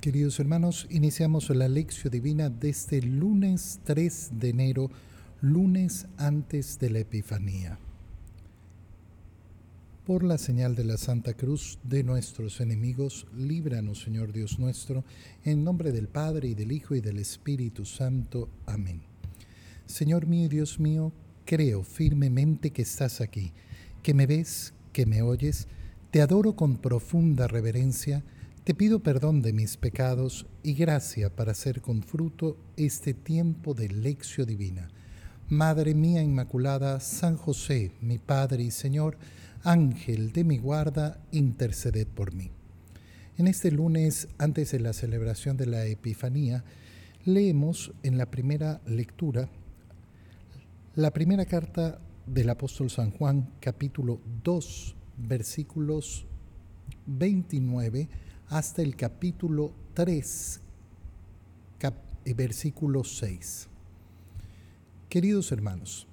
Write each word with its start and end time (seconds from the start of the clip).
Queridos 0.00 0.38
hermanos, 0.38 0.86
iniciamos 0.90 1.50
la 1.50 1.66
lección 1.66 2.12
divina 2.12 2.50
desde 2.50 2.98
el 2.98 3.18
lunes 3.18 3.80
3 3.82 4.30
de 4.38 4.50
enero, 4.50 4.92
lunes 5.40 6.06
antes 6.16 6.78
de 6.78 6.90
la 6.90 7.00
Epifanía. 7.00 7.80
Por 10.06 10.22
la 10.22 10.38
señal 10.38 10.76
de 10.76 10.84
la 10.84 10.98
Santa 10.98 11.34
Cruz 11.34 11.80
de 11.82 12.04
nuestros 12.04 12.60
enemigos, 12.60 13.26
líbranos, 13.36 14.00
Señor 14.00 14.32
Dios 14.32 14.60
nuestro, 14.60 15.02
en 15.44 15.64
nombre 15.64 15.90
del 15.90 16.06
Padre 16.06 16.46
y 16.46 16.54
del 16.54 16.70
Hijo 16.70 16.94
y 16.94 17.00
del 17.00 17.18
Espíritu 17.18 17.84
Santo. 17.84 18.48
Amén. 18.66 19.00
Señor 19.86 20.28
mío 20.28 20.44
y 20.44 20.48
Dios 20.48 20.78
mío, 20.78 21.12
creo 21.44 21.82
firmemente 21.82 22.70
que 22.70 22.82
estás 22.82 23.20
aquí, 23.20 23.52
que 24.04 24.14
me 24.14 24.26
ves, 24.26 24.74
que 24.92 25.06
me 25.06 25.22
oyes, 25.22 25.66
te 26.12 26.22
adoro 26.22 26.54
con 26.54 26.76
profunda 26.76 27.48
reverencia, 27.48 28.22
te 28.68 28.74
pido 28.74 29.00
perdón 29.02 29.40
de 29.40 29.54
mis 29.54 29.78
pecados 29.78 30.44
y 30.62 30.74
gracia 30.74 31.34
para 31.34 31.52
hacer 31.52 31.80
con 31.80 32.02
fruto 32.02 32.58
este 32.76 33.14
tiempo 33.14 33.72
de 33.72 33.88
lección 33.88 34.46
divina. 34.46 34.90
Madre 35.48 35.94
mía 35.94 36.22
Inmaculada, 36.22 37.00
San 37.00 37.38
José, 37.38 37.92
mi 38.02 38.18
Padre 38.18 38.64
y 38.64 38.70
Señor, 38.70 39.16
Ángel 39.64 40.32
de 40.32 40.44
mi 40.44 40.58
guarda, 40.58 41.18
interceded 41.32 42.06
por 42.08 42.34
mí. 42.34 42.50
En 43.38 43.46
este 43.46 43.70
lunes, 43.70 44.28
antes 44.36 44.72
de 44.72 44.80
la 44.80 44.92
celebración 44.92 45.56
de 45.56 45.64
la 45.64 45.86
Epifanía, 45.86 46.62
leemos 47.24 47.94
en 48.02 48.18
la 48.18 48.30
primera 48.30 48.82
lectura 48.86 49.48
la 50.94 51.10
primera 51.14 51.46
carta 51.46 52.02
del 52.26 52.50
apóstol 52.50 52.90
San 52.90 53.12
Juan, 53.12 53.48
capítulo 53.60 54.20
2, 54.44 54.94
versículos 55.16 56.26
29 57.06 58.27
hasta 58.48 58.82
el 58.82 58.96
capítulo 58.96 59.72
3, 59.94 60.60
eh, 62.24 62.34
versículo 62.34 63.04
6. 63.04 63.68
Queridos 65.08 65.52
hermanos, 65.52 66.06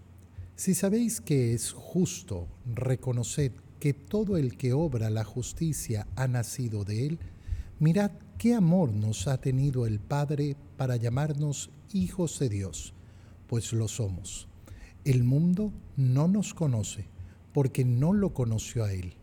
si 0.56 0.74
sabéis 0.74 1.22
que 1.22 1.54
es 1.54 1.72
justo, 1.74 2.48
reconoced 2.66 3.52
que 3.80 3.94
todo 3.94 4.38
el 4.38 4.58
que 4.58 4.74
obra 4.74 5.10
la 5.10 5.24
justicia 5.24 6.08
ha 6.16 6.28
nacido 6.28 6.86
de 6.86 7.08
él, 7.08 7.20
mirad 7.80 8.12
qué 8.38 8.54
amor 8.54 8.94
nos 8.94 9.28
ha 9.28 9.40
tenido 9.40 9.86
el 9.86 10.00
Padre 10.00 10.56
para 10.78 10.96
llamarnos 10.96 11.70
hijos 11.92 12.40
de 12.40 12.50
Dios, 12.50 12.94
pues 13.48 13.74
lo 13.74 13.88
somos. 13.88 14.48
El 15.04 15.24
mundo 15.24 15.72
no 15.98 16.28
nos 16.28 16.54
conoce, 16.54 17.06
porque 17.54 17.86
no 17.86 18.12
lo 18.12 18.34
conoció 18.34 18.84
a 18.84 18.92
Él. 18.92 19.14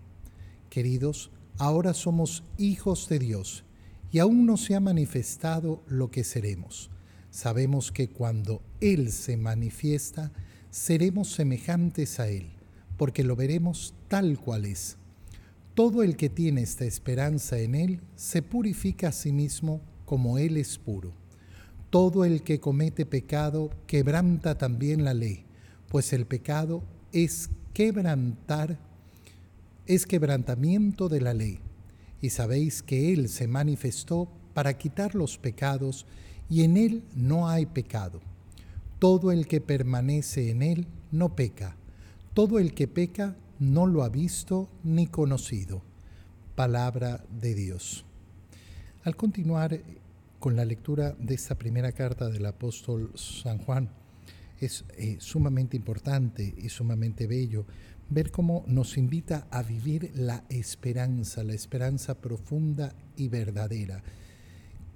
Queridos, 0.70 1.30
ahora 1.62 1.94
somos 1.94 2.42
hijos 2.58 3.08
de 3.08 3.20
Dios 3.20 3.62
y 4.10 4.18
aún 4.18 4.46
no 4.46 4.56
se 4.56 4.74
ha 4.74 4.80
manifestado 4.80 5.80
lo 5.86 6.10
que 6.10 6.24
seremos. 6.24 6.91
Sabemos 7.30 7.92
que 7.92 8.08
cuando 8.08 8.62
Él 8.80 9.12
se 9.12 9.36
manifiesta, 9.36 10.33
seremos 10.70 11.30
semejantes 11.30 12.18
a 12.18 12.28
Él, 12.28 12.50
porque 12.96 13.22
lo 13.22 13.36
veremos 13.36 13.94
tal 14.08 14.40
cual 14.40 14.64
es. 14.64 14.96
Todo 15.74 16.02
el 16.02 16.16
que 16.16 16.28
tiene 16.28 16.62
esta 16.62 16.84
esperanza 16.84 17.60
en 17.60 17.77
Él 17.77 18.00
se 18.16 18.42
purifica 18.42 19.10
a 19.10 19.12
sí 19.12 19.30
mismo 19.30 19.80
como 20.05 20.38
Él 20.38 20.56
es 20.56 20.78
puro. 20.78 21.12
Todo 21.90 22.24
el 22.24 22.42
que 22.42 22.58
comete 22.58 23.06
pecado 23.06 23.70
quebranta 23.86 24.58
también 24.58 25.05
la 25.05 25.14
ley, 25.14 25.44
pues 25.88 26.12
el 26.12 26.27
pecado 26.27 26.83
es 27.12 27.50
quebrantar 27.72 28.80
es 29.86 30.06
quebrantamiento 30.06 31.08
de 31.08 31.20
la 31.20 31.34
ley, 31.34 31.58
y 32.20 32.30
sabéis 32.30 32.83
que 32.83 33.12
Él 33.12 33.28
se 33.28 33.48
manifestó 33.48 34.28
para 34.55 34.78
quitar 34.78 35.14
los 35.14 35.39
pecados, 35.39 36.06
y 36.48 36.62
en 36.62 36.77
Él 36.77 37.05
no 37.14 37.48
hay 37.48 37.66
pecado. 37.66 38.20
Todo 38.98 39.33
el 39.33 39.47
que 39.48 39.61
permanece 39.61 40.50
en 40.50 40.62
Él 40.62 40.86
no 41.11 41.34
peca. 41.34 41.77
Todo 42.34 42.58
el 42.58 42.74
que 42.74 42.86
peca 42.86 43.36
no 43.58 43.86
lo 43.86 44.05
ha 44.05 44.08
visto 44.08 44.68
ni 44.84 45.06
conocido. 45.06 45.83
Palabra 46.55 47.24
de 47.40 47.55
Dios. 47.55 48.05
Al 49.05 49.17
continuar 49.17 49.80
con 50.39 50.55
la 50.56 50.64
lectura 50.64 51.17
de 51.18 51.35
esta 51.35 51.56
primera 51.56 51.92
carta 51.92 52.29
del 52.29 52.46
apóstol 52.46 53.11
San 53.14 53.58
Juan, 53.58 53.90
es 54.61 54.85
eh, 54.96 55.17
sumamente 55.18 55.77
importante 55.77 56.55
y 56.56 56.68
sumamente 56.68 57.27
bello 57.27 57.67
ver 58.14 58.30
cómo 58.30 58.64
nos 58.67 58.96
invita 58.96 59.46
a 59.50 59.62
vivir 59.62 60.12
la 60.14 60.45
esperanza, 60.48 61.42
la 61.42 61.55
esperanza 61.55 62.14
profunda 62.14 62.95
y 63.17 63.28
verdadera. 63.28 64.02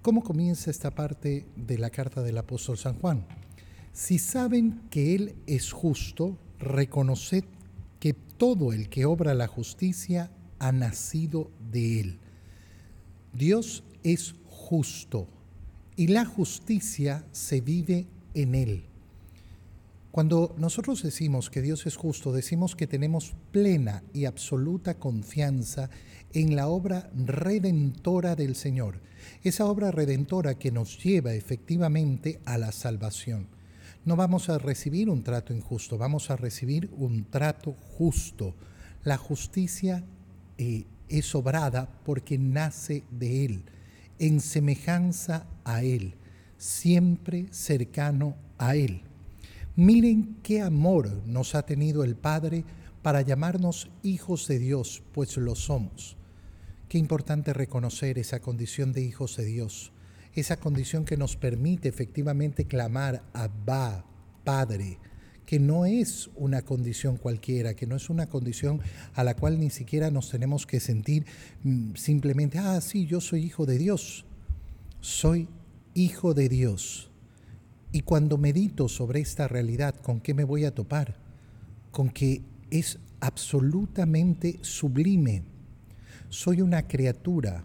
¿Cómo 0.03 0.23
comienza 0.23 0.71
esta 0.71 0.91
parte 0.91 1.47
de 1.57 1.79
la 1.79 1.91
carta 1.91 2.23
del 2.23 2.39
apóstol 2.39 2.79
San 2.79 2.95
Juan? 2.95 3.27
Si 3.93 4.19
saben 4.19 4.83
que 4.91 5.15
Él 5.15 5.35
es 5.47 5.73
justo, 5.73 6.39
reconoced 6.59 7.45
que 7.99 8.13
todo 8.13 8.73
el 8.73 8.89
que 8.89 9.05
obra 9.05 9.35
la 9.35 9.47
justicia 9.47 10.31
ha 10.59 10.73
nacido 10.73 11.51
de 11.73 12.01
Él. 12.01 12.19
Dios 13.33 13.85
es 14.03 14.35
justo 14.47 15.29
y 15.97 16.09
la 16.09 16.25
justicia 16.25 17.25
se 17.33 17.61
vive 17.61 18.07
en 18.35 18.55
Él. 18.55 18.85
Cuando 20.17 20.55
nosotros 20.57 21.03
decimos 21.03 21.51
que 21.51 21.61
Dios 21.61 21.85
es 21.85 21.97
justo, 21.97 22.33
decimos 22.33 22.75
que 22.75 22.87
tenemos 22.87 23.35
plena 23.53 24.03
y 24.15 24.25
absoluta 24.25 24.95
confianza 24.95 25.91
en 26.33 26.57
la 26.57 26.69
obra 26.69 27.11
redentora 27.15 28.35
del 28.35 28.57
Señor, 28.57 29.03
esa 29.43 29.67
obra 29.67 29.91
redentora 29.91 30.59
que 30.59 30.73
nos 30.73 31.05
lleva 31.05 31.35
efectivamente 31.35 32.41
a 32.47 32.57
la 32.57 32.73
salvación. 32.73 33.49
No 34.07 34.17
vamos 34.17 34.49
a 34.49 34.57
recibir 34.57 35.11
un 35.11 35.23
trato 35.23 35.53
injusto, 35.53 35.99
vamos 35.99 36.31
a 36.31 36.37
recibir 36.37 36.89
un 36.97 37.27
trato 37.27 37.75
justo. 37.75 38.55
La 39.05 39.19
justicia 39.19 40.03
eh, 40.57 40.87
es 41.11 41.35
obrada 41.35 41.91
porque 42.07 42.39
nace 42.39 43.05
de 43.11 43.45
Él, 43.45 43.65
en 44.19 44.41
semejanza 44.41 45.47
a 45.63 45.83
Él, 45.83 46.15
siempre 46.57 47.49
cercano 47.51 48.35
a 48.57 48.77
Él. 48.77 49.03
Miren 49.77 50.39
qué 50.43 50.63
amor 50.63 51.23
nos 51.27 51.55
ha 51.55 51.67
tenido 51.67 52.03
el 52.03 52.17
Padre 52.17 52.65
para 53.03 53.21
llamarnos 53.21 53.91
hijos 54.03 54.49
de 54.49 54.59
Dios, 54.59 55.03
pues 55.13 55.37
lo 55.37 55.55
somos. 55.55 56.17
Qué 56.89 56.97
importante 56.97 57.53
reconocer 57.53 58.19
esa 58.19 58.41
condición 58.41 58.95
de 58.95 59.03
hijos 59.03 59.37
de 59.37 59.45
Dios, 59.45 59.93
esa 60.33 60.57
condición 60.57 61.05
que 61.05 61.19
nos 61.19 61.37
permite 61.37 61.91
efectivamente 61.91 62.65
clamar 62.65 63.23
a 63.35 63.45
Abba, 63.45 64.07
Padre, 64.45 64.99
que 65.45 65.59
no 65.59 65.85
es 65.85 66.31
una 66.37 66.63
condición 66.63 67.19
cualquiera, 67.19 67.75
que 67.75 67.87
no 67.87 67.97
es 67.97 68.09
una 68.09 68.29
condición 68.29 68.81
a 69.13 69.25
la 69.25 69.37
cual 69.37 69.61
ni 69.61 69.69
siquiera 69.69 70.11
nos 70.11 70.31
tenemos 70.31 70.67
que 70.67 70.81
sentir 70.81 71.27
mm, 71.65 71.97
simplemente, 71.97 72.59
ah, 72.59 72.81
sí, 72.81 73.05
yo 73.05 73.21
soy 73.21 73.45
hijo 73.45 73.67
de 73.67 73.77
Dios. 73.77 74.25
Soy 75.03 75.49
hijo 75.93 76.33
de 76.33 76.49
Dios. 76.49 77.11
Y 77.97 78.03
cuando 78.03 78.37
medito 78.37 78.91
sobre 78.91 79.21
esta 79.21 79.49
realidad, 79.49 79.95
¿con 79.95 80.21
qué 80.21 80.35
me 80.35 80.45
voy 80.45 80.67
a 80.67 80.75
topar? 80.75 81.17
Con 81.91 82.11
que 82.11 82.43
es 82.71 82.99
absolutamente 83.21 84.59
sublime. 84.61 85.45
Soy 86.29 86.61
una 86.61 86.89
criatura, 86.89 87.65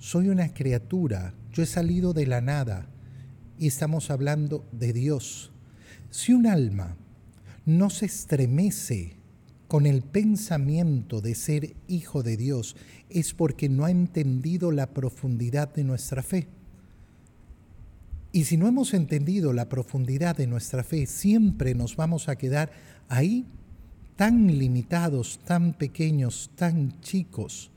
soy 0.00 0.30
una 0.30 0.52
criatura, 0.52 1.32
yo 1.52 1.62
he 1.62 1.66
salido 1.66 2.12
de 2.12 2.26
la 2.26 2.40
nada 2.40 2.88
y 3.56 3.68
estamos 3.68 4.10
hablando 4.10 4.66
de 4.72 4.92
Dios. 4.92 5.52
Si 6.10 6.32
un 6.32 6.48
alma 6.48 6.96
no 7.64 7.88
se 7.88 8.06
estremece 8.06 9.16
con 9.68 9.86
el 9.86 10.02
pensamiento 10.02 11.20
de 11.20 11.36
ser 11.36 11.76
hijo 11.86 12.24
de 12.24 12.36
Dios, 12.36 12.74
es 13.08 13.32
porque 13.32 13.68
no 13.68 13.84
ha 13.84 13.92
entendido 13.92 14.72
la 14.72 14.88
profundidad 14.88 15.72
de 15.72 15.84
nuestra 15.84 16.24
fe. 16.24 16.48
Y 18.32 18.44
si 18.44 18.56
no 18.56 18.68
hemos 18.68 18.94
entendido 18.94 19.52
la 19.52 19.68
profundidad 19.68 20.36
de 20.36 20.46
nuestra 20.46 20.84
fe, 20.84 21.06
siempre 21.06 21.74
nos 21.74 21.96
vamos 21.96 22.28
a 22.28 22.36
quedar 22.36 22.70
ahí 23.08 23.46
tan 24.16 24.46
limitados, 24.58 25.40
tan 25.44 25.72
pequeños, 25.72 26.50
tan 26.54 27.00
chicos. 27.00 27.70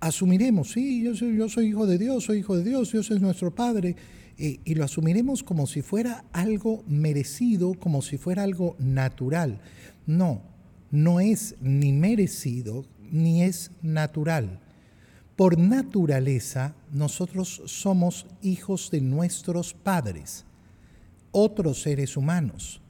Asumiremos, 0.00 0.72
sí, 0.72 1.02
yo 1.02 1.14
soy, 1.48 1.68
hijo 1.68 1.86
de 1.86 1.96
Dios, 1.96 2.24
soy 2.24 2.38
hijo 2.38 2.56
de 2.56 2.64
Dios, 2.64 2.92
Dios 2.92 3.10
es 3.10 3.20
nuestro 3.20 3.54
Padre, 3.54 3.96
y 4.36 4.74
lo 4.74 4.84
asumiremos 4.84 5.42
como 5.44 5.66
si 5.68 5.82
fuera 5.82 6.24
algo 6.32 6.82
merecido, 6.88 7.74
como 7.74 8.02
si 8.02 8.18
fuera 8.18 8.42
algo 8.42 8.74
natural. 8.80 9.60
No, 10.06 10.42
no 10.90 11.20
es 11.20 11.54
ni 11.60 11.92
merecido 11.92 12.84
ni 13.12 13.42
es 13.44 13.70
natural. 13.82 14.58
Por 15.36 15.58
naturaleza, 15.58 16.74
nosotros 16.92 17.62
somos 17.66 18.26
hijos 18.42 18.90
de 18.90 19.00
nuestros 19.00 19.72
padres, 19.74 20.44
otros 21.30 21.82
seres 21.82 22.16
humanos. 22.16 22.80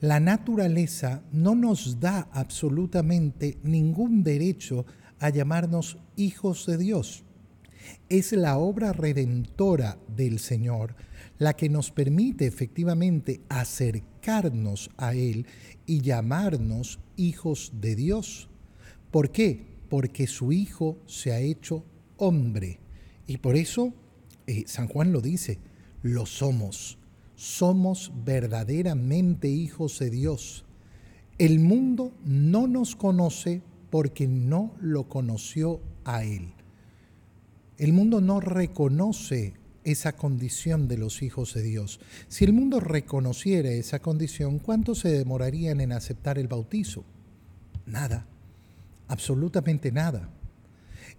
La 0.00 0.18
naturaleza 0.18 1.22
no 1.32 1.54
nos 1.54 2.00
da 2.00 2.28
absolutamente 2.32 3.58
ningún 3.62 4.22
derecho 4.22 4.86
a 5.18 5.28
llamarnos 5.28 5.98
hijos 6.16 6.64
de 6.64 6.78
Dios. 6.78 7.24
Es 8.08 8.32
la 8.32 8.56
obra 8.56 8.92
redentora 8.92 9.98
del 10.08 10.38
Señor 10.38 10.94
la 11.40 11.54
que 11.54 11.68
nos 11.68 11.90
permite 11.90 12.46
efectivamente 12.46 13.40
acercarnos 13.48 14.90
a 14.98 15.14
Él 15.14 15.46
y 15.86 16.02
llamarnos 16.02 17.00
hijos 17.16 17.72
de 17.80 17.96
Dios. 17.96 18.48
¿Por 19.10 19.32
qué? 19.32 19.69
Porque 19.90 20.26
su 20.26 20.52
Hijo 20.52 20.96
se 21.04 21.32
ha 21.32 21.40
hecho 21.40 21.84
hombre. 22.16 22.80
Y 23.26 23.36
por 23.36 23.56
eso 23.56 23.92
eh, 24.46 24.64
San 24.66 24.88
Juan 24.88 25.12
lo 25.12 25.20
dice, 25.20 25.58
lo 26.02 26.24
somos. 26.24 26.96
Somos 27.34 28.12
verdaderamente 28.24 29.48
hijos 29.48 29.98
de 29.98 30.08
Dios. 30.10 30.64
El 31.38 31.60
mundo 31.60 32.12
no 32.24 32.66
nos 32.66 32.96
conoce 32.96 33.62
porque 33.90 34.26
no 34.26 34.74
lo 34.80 35.08
conoció 35.08 35.80
a 36.04 36.24
Él. 36.24 36.54
El 37.78 37.92
mundo 37.92 38.20
no 38.20 38.40
reconoce 38.40 39.54
esa 39.84 40.12
condición 40.12 40.88
de 40.88 40.98
los 40.98 41.22
hijos 41.22 41.54
de 41.54 41.62
Dios. 41.62 42.00
Si 42.28 42.44
el 42.44 42.52
mundo 42.52 42.80
reconociera 42.80 43.70
esa 43.70 44.00
condición, 44.00 44.58
¿cuánto 44.58 44.94
se 44.94 45.08
demorarían 45.08 45.80
en 45.80 45.92
aceptar 45.92 46.38
el 46.38 46.48
bautizo? 46.48 47.04
Nada, 47.86 48.26
absolutamente 49.10 49.92
nada. 49.92 50.30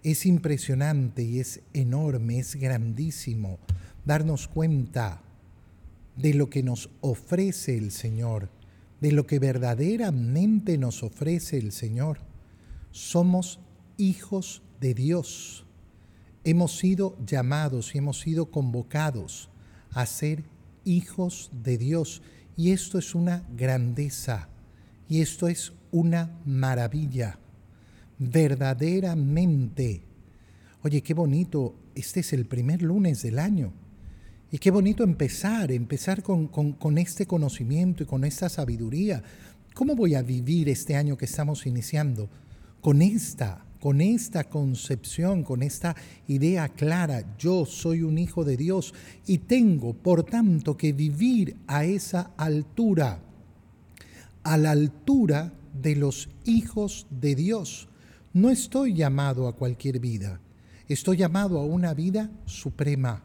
Es 0.02 0.26
impresionante 0.26 1.22
y 1.22 1.38
es 1.38 1.60
enorme, 1.72 2.38
es 2.38 2.56
grandísimo 2.56 3.58
darnos 4.04 4.48
cuenta 4.48 5.22
de 6.16 6.34
lo 6.34 6.50
que 6.50 6.62
nos 6.62 6.90
ofrece 7.00 7.78
el 7.78 7.92
Señor, 7.92 8.50
de 9.00 9.12
lo 9.12 9.26
que 9.26 9.38
verdaderamente 9.38 10.76
nos 10.76 11.04
ofrece 11.04 11.58
el 11.58 11.70
Señor. 11.70 12.18
Somos 12.90 13.60
hijos 13.96 14.62
de 14.80 14.94
Dios 14.94 15.64
hemos 16.44 16.78
sido 16.78 17.16
llamados 17.24 17.94
y 17.94 17.98
hemos 17.98 18.20
sido 18.20 18.50
convocados 18.50 19.48
a 19.90 20.06
ser 20.06 20.44
hijos 20.84 21.50
de 21.62 21.78
Dios. 21.78 22.22
Y 22.56 22.72
esto 22.72 22.98
es 22.98 23.14
una 23.14 23.46
grandeza 23.56 24.48
y 25.08 25.20
esto 25.20 25.48
es 25.48 25.72
una 25.90 26.38
maravilla. 26.44 27.38
Verdaderamente. 28.30 30.02
Oye, 30.82 31.02
qué 31.02 31.12
bonito. 31.12 31.74
Este 31.94 32.20
es 32.20 32.32
el 32.32 32.46
primer 32.46 32.82
lunes 32.82 33.22
del 33.22 33.38
año. 33.38 33.72
Y 34.50 34.58
qué 34.58 34.70
bonito 34.70 35.02
empezar, 35.02 35.72
empezar 35.72 36.22
con, 36.22 36.46
con 36.48 36.98
este 36.98 37.26
conocimiento 37.26 38.02
y 38.02 38.06
con 38.06 38.24
esta 38.24 38.48
sabiduría. 38.48 39.22
¿Cómo 39.74 39.96
voy 39.96 40.14
a 40.14 40.22
vivir 40.22 40.68
este 40.68 40.94
año 40.94 41.16
que 41.16 41.24
estamos 41.24 41.66
iniciando? 41.66 42.28
Con 42.80 43.02
esta 43.02 43.64
con 43.80 44.00
esta 44.00 44.44
concepción, 44.44 45.42
con 45.42 45.60
esta 45.60 45.96
idea 46.28 46.68
clara, 46.68 47.36
yo 47.36 47.66
soy 47.66 48.02
un 48.02 48.16
hijo 48.16 48.44
de 48.44 48.56
Dios 48.56 48.94
y 49.26 49.38
tengo, 49.38 49.92
por 49.92 50.22
tanto, 50.22 50.76
que 50.76 50.92
vivir 50.92 51.56
a 51.66 51.84
esa 51.84 52.30
altura, 52.36 53.18
a 54.44 54.56
la 54.56 54.70
altura 54.70 55.52
de 55.74 55.96
los 55.96 56.28
hijos 56.44 57.08
de 57.10 57.34
Dios. 57.34 57.88
No 58.34 58.48
estoy 58.48 58.94
llamado 58.94 59.46
a 59.46 59.54
cualquier 59.54 59.98
vida, 59.98 60.40
estoy 60.88 61.18
llamado 61.18 61.58
a 61.58 61.66
una 61.66 61.92
vida 61.92 62.30
suprema, 62.46 63.22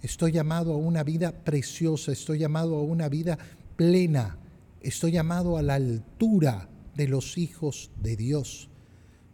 estoy 0.00 0.30
llamado 0.30 0.74
a 0.74 0.76
una 0.76 1.02
vida 1.02 1.32
preciosa, 1.32 2.12
estoy 2.12 2.38
llamado 2.38 2.76
a 2.76 2.82
una 2.82 3.08
vida 3.08 3.36
plena, 3.74 4.38
estoy 4.80 5.10
llamado 5.10 5.58
a 5.58 5.62
la 5.62 5.74
altura 5.74 6.68
de 6.94 7.08
los 7.08 7.36
hijos 7.36 7.90
de 8.00 8.14
Dios. 8.14 8.70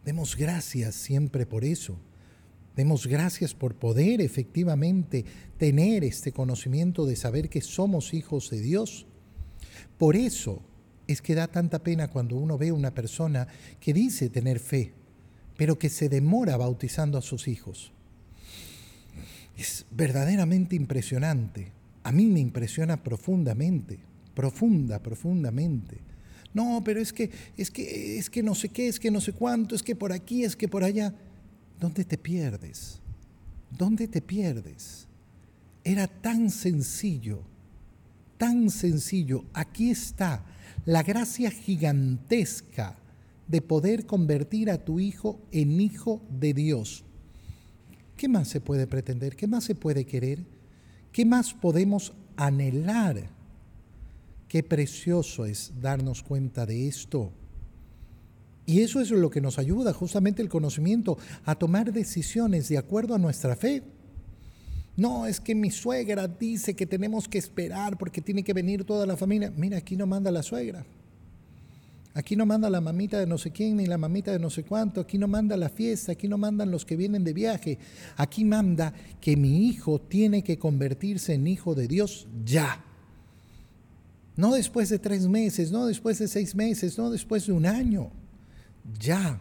Demos 0.05 0.35
gracias 0.35 0.95
siempre 0.95 1.45
por 1.45 1.65
eso. 1.65 1.99
Demos 2.75 3.05
gracias 3.05 3.53
por 3.53 3.75
poder 3.75 4.21
efectivamente 4.21 5.23
tener 5.59 6.03
este 6.03 6.31
conocimiento 6.31 7.05
de 7.05 7.15
saber 7.15 7.47
que 7.47 7.61
somos 7.61 8.15
hijos 8.15 8.49
de 8.49 8.59
Dios. 8.59 9.05
Por 9.99 10.15
eso 10.15 10.63
es 11.05 11.21
que 11.21 11.35
da 11.35 11.47
tanta 11.47 11.83
pena 11.83 12.07
cuando 12.07 12.37
uno 12.37 12.57
ve 12.57 12.71
una 12.71 12.91
persona 12.91 13.47
que 13.79 13.93
dice 13.93 14.29
tener 14.29 14.57
fe, 14.57 14.93
pero 15.61 15.77
que 15.77 15.89
se 15.89 16.09
demora 16.09 16.57
bautizando 16.57 17.19
a 17.19 17.21
sus 17.21 17.47
hijos. 17.47 17.91
Es 19.55 19.85
verdaderamente 19.91 20.75
impresionante. 20.75 21.71
A 22.01 22.11
mí 22.11 22.25
me 22.25 22.39
impresiona 22.39 23.03
profundamente, 23.03 23.99
profunda, 24.33 24.97
profundamente. 24.97 25.99
No, 26.51 26.81
pero 26.83 26.99
es 26.99 27.13
que, 27.13 27.29
es 27.57 27.69
que, 27.69 28.17
es 28.17 28.27
que 28.31 28.41
no 28.41 28.55
sé 28.55 28.69
qué, 28.69 28.87
es 28.87 28.99
que 28.99 29.11
no 29.11 29.21
sé 29.21 29.33
cuánto, 29.33 29.75
es 29.75 29.83
que 29.83 29.95
por 29.95 30.11
aquí, 30.11 30.43
es 30.43 30.55
que 30.55 30.67
por 30.67 30.83
allá. 30.83 31.13
¿Dónde 31.79 32.05
te 32.05 32.17
pierdes? 32.17 32.99
¿Dónde 33.69 34.07
te 34.07 34.19
pierdes? 34.19 35.05
Era 35.83 36.07
tan 36.07 36.49
sencillo, 36.49 37.43
tan 38.39 38.71
sencillo. 38.71 39.45
Aquí 39.53 39.91
está 39.91 40.43
la 40.85 41.03
gracia 41.03 41.51
gigantesca 41.51 42.97
de 43.51 43.61
poder 43.61 44.05
convertir 44.05 44.71
a 44.71 44.77
tu 44.77 45.01
hijo 45.01 45.41
en 45.51 45.81
hijo 45.81 46.21
de 46.29 46.53
Dios. 46.53 47.03
¿Qué 48.15 48.29
más 48.29 48.47
se 48.47 48.61
puede 48.61 48.87
pretender? 48.87 49.35
¿Qué 49.35 49.45
más 49.45 49.65
se 49.65 49.75
puede 49.75 50.05
querer? 50.05 50.45
¿Qué 51.11 51.25
más 51.25 51.53
podemos 51.53 52.13
anhelar? 52.37 53.29
Qué 54.47 54.63
precioso 54.63 55.45
es 55.45 55.73
darnos 55.81 56.23
cuenta 56.23 56.65
de 56.65 56.87
esto. 56.87 57.33
Y 58.65 58.81
eso 58.81 59.01
es 59.01 59.11
lo 59.11 59.29
que 59.29 59.41
nos 59.41 59.59
ayuda, 59.59 59.91
justamente 59.91 60.41
el 60.41 60.47
conocimiento, 60.47 61.17
a 61.43 61.55
tomar 61.55 61.91
decisiones 61.91 62.69
de 62.69 62.77
acuerdo 62.77 63.15
a 63.15 63.19
nuestra 63.19 63.57
fe. 63.57 63.83
No, 64.95 65.25
es 65.25 65.41
que 65.41 65.55
mi 65.55 65.71
suegra 65.71 66.27
dice 66.27 66.73
que 66.73 66.85
tenemos 66.85 67.27
que 67.27 67.37
esperar 67.37 67.97
porque 67.97 68.21
tiene 68.21 68.43
que 68.43 68.53
venir 68.53 68.85
toda 68.85 69.05
la 69.05 69.17
familia. 69.17 69.51
Mira, 69.57 69.77
aquí 69.77 69.97
no 69.97 70.07
manda 70.07 70.31
la 70.31 70.43
suegra. 70.43 70.85
Aquí 72.13 72.35
no 72.35 72.45
manda 72.45 72.69
la 72.69 72.81
mamita 72.81 73.19
de 73.19 73.25
no 73.25 73.37
sé 73.37 73.51
quién 73.51 73.77
ni 73.77 73.85
la 73.85 73.97
mamita 73.97 74.31
de 74.31 74.39
no 74.39 74.49
sé 74.49 74.63
cuánto. 74.63 74.99
Aquí 74.99 75.17
no 75.17 75.27
manda 75.27 75.55
la 75.55 75.69
fiesta. 75.69 76.11
Aquí 76.11 76.27
no 76.27 76.37
mandan 76.37 76.69
los 76.69 76.85
que 76.85 76.97
vienen 76.97 77.23
de 77.23 77.33
viaje. 77.33 77.79
Aquí 78.17 78.43
manda 78.43 78.93
que 79.21 79.37
mi 79.37 79.67
hijo 79.67 80.01
tiene 80.01 80.43
que 80.43 80.59
convertirse 80.59 81.33
en 81.33 81.47
hijo 81.47 81.73
de 81.73 81.87
Dios 81.87 82.27
ya. 82.43 82.83
No 84.35 84.53
después 84.53 84.89
de 84.89 84.99
tres 84.99 85.27
meses, 85.27 85.71
no 85.71 85.85
después 85.85 86.19
de 86.19 86.27
seis 86.27 86.55
meses, 86.55 86.97
no 86.97 87.09
después 87.09 87.45
de 87.47 87.53
un 87.53 87.65
año. 87.65 88.11
Ya. 88.99 89.39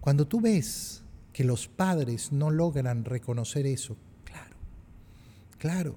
Cuando 0.00 0.26
tú 0.26 0.40
ves 0.40 1.02
que 1.32 1.44
los 1.44 1.68
padres 1.68 2.32
no 2.32 2.50
logran 2.50 3.04
reconocer 3.04 3.66
eso, 3.66 3.96
claro, 4.24 4.56
claro, 5.58 5.96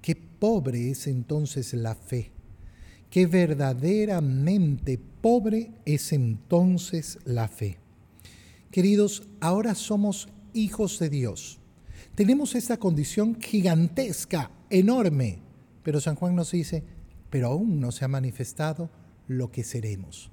qué 0.00 0.16
pobre 0.16 0.90
es 0.90 1.06
entonces 1.06 1.72
la 1.74 1.94
fe. 1.94 2.32
Qué 3.12 3.26
verdaderamente 3.26 4.98
pobre 5.20 5.70
es 5.84 6.14
entonces 6.14 7.18
la 7.26 7.46
fe. 7.46 7.76
Queridos, 8.70 9.28
ahora 9.38 9.74
somos 9.74 10.30
hijos 10.54 10.98
de 10.98 11.10
Dios. 11.10 11.60
Tenemos 12.14 12.54
esta 12.54 12.78
condición 12.78 13.38
gigantesca, 13.38 14.50
enorme, 14.70 15.40
pero 15.82 16.00
San 16.00 16.14
Juan 16.14 16.34
nos 16.34 16.52
dice, 16.52 16.84
pero 17.28 17.48
aún 17.48 17.80
no 17.80 17.92
se 17.92 18.06
ha 18.06 18.08
manifestado 18.08 18.88
lo 19.28 19.52
que 19.52 19.62
seremos. 19.62 20.30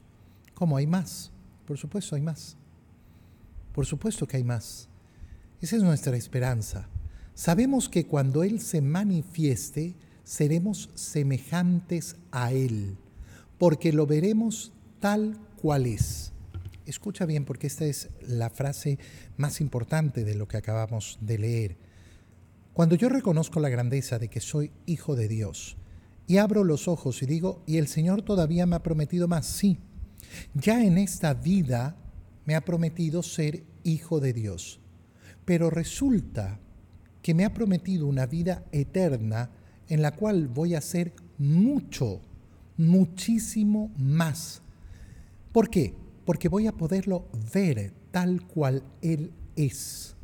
¿Cómo 0.54 0.78
hay 0.78 0.88
más? 0.88 1.34
Por 1.66 1.78
supuesto 1.78 2.16
hay 2.16 2.22
más. 2.22 2.56
Por 3.74 3.86
supuesto 3.86 4.26
que 4.26 4.38
hay 4.38 4.46
más. 4.46 4.88
Esa 5.60 5.76
es 5.76 5.84
nuestra 5.84 6.16
esperanza. 6.16 6.88
Sabemos 7.34 7.90
que 7.90 8.06
cuando 8.06 8.42
Él 8.42 8.62
se 8.62 8.80
manifieste, 8.80 9.98
seremos 10.30 10.92
semejantes 10.94 12.16
a 12.32 12.52
Él, 12.52 12.98
porque 13.58 13.92
lo 13.92 14.06
veremos 14.06 14.72
tal 15.00 15.40
cual 15.60 15.88
es. 15.88 16.34
Escucha 16.86 17.26
bien 17.26 17.46
porque 17.46 17.66
esta 17.66 17.86
es 17.86 18.10
la 18.28 18.52
frase 18.52 19.00
más 19.38 19.60
importante 19.60 20.24
de 20.24 20.36
lo 20.36 20.48
que 20.48 20.58
acabamos 20.58 21.18
de 21.20 21.40
leer. 21.40 21.78
Cuando 22.74 22.94
yo 22.94 23.10
reconozco 23.10 23.60
la 23.60 23.70
grandeza 23.70 24.20
de 24.20 24.28
que 24.28 24.40
soy 24.40 24.72
hijo 24.86 25.16
de 25.16 25.28
Dios 25.28 25.78
y 26.28 26.38
abro 26.38 26.64
los 26.64 26.88
ojos 26.88 27.24
y 27.24 27.26
digo, 27.26 27.64
y 27.66 27.78
el 27.78 27.88
Señor 27.88 28.22
todavía 28.22 28.68
me 28.68 28.76
ha 28.76 28.84
prometido 28.84 29.28
más, 29.28 29.48
sí, 29.48 29.80
ya 30.54 30.86
en 30.86 31.00
esta 31.00 31.34
vida 31.34 31.96
me 32.46 32.54
ha 32.54 32.62
prometido 32.62 33.24
ser 33.24 33.64
hijo 33.84 34.20
de 34.20 34.34
Dios, 34.34 34.80
pero 35.44 35.72
resulta 35.72 36.60
que 37.24 37.34
me 37.34 37.46
ha 37.46 37.54
prometido 37.56 38.06
una 38.06 38.28
vida 38.28 38.64
eterna 38.72 39.50
en 39.90 40.02
la 40.02 40.12
cual 40.16 40.48
voy 40.48 40.76
a 40.76 40.82
ser 40.82 41.14
mucho, 41.38 42.22
muchísimo 42.78 43.92
más. 43.98 44.62
¿Por 45.52 45.70
qué? 45.70 45.94
Porque 46.26 46.48
voy 46.48 46.68
a 46.68 46.72
poderlo 46.72 47.26
ver 47.54 47.94
tal 48.12 48.42
cual 48.48 48.84
Él 49.02 49.32
es 49.56 50.16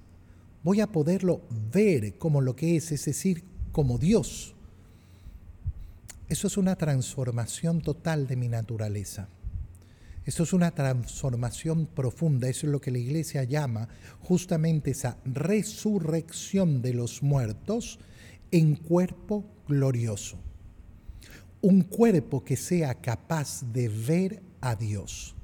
voy 0.65 0.81
a 0.81 0.87
poderlo 0.87 1.41
ver 1.71 2.17
como 2.17 2.41
lo 2.41 2.55
que 2.55 2.75
es, 2.75 2.91
es 2.91 3.05
decir, 3.05 3.43
como 3.71 3.99
Dios. 3.99 4.55
Eso 6.27 6.47
es 6.47 6.57
una 6.57 6.75
transformación 6.75 7.81
total 7.81 8.25
de 8.25 8.35
mi 8.35 8.47
naturaleza. 8.47 9.29
Esto 10.25 10.41
es 10.41 10.53
una 10.53 10.71
transformación 10.71 11.85
profunda, 11.85 12.49
eso 12.49 12.65
es 12.65 12.71
lo 12.71 12.81
que 12.81 12.89
la 12.89 12.97
iglesia 12.97 13.43
llama 13.43 13.89
justamente 14.21 14.89
esa 14.89 15.19
resurrección 15.23 16.81
de 16.81 16.95
los 16.95 17.21
muertos 17.21 17.99
en 18.49 18.75
cuerpo 18.75 19.45
glorioso. 19.67 20.37
Un 21.61 21.81
cuerpo 21.81 22.43
que 22.43 22.57
sea 22.57 22.95
capaz 22.95 23.63
de 23.71 23.89
ver 23.89 24.41
a 24.61 24.75
Dios. 24.75 25.35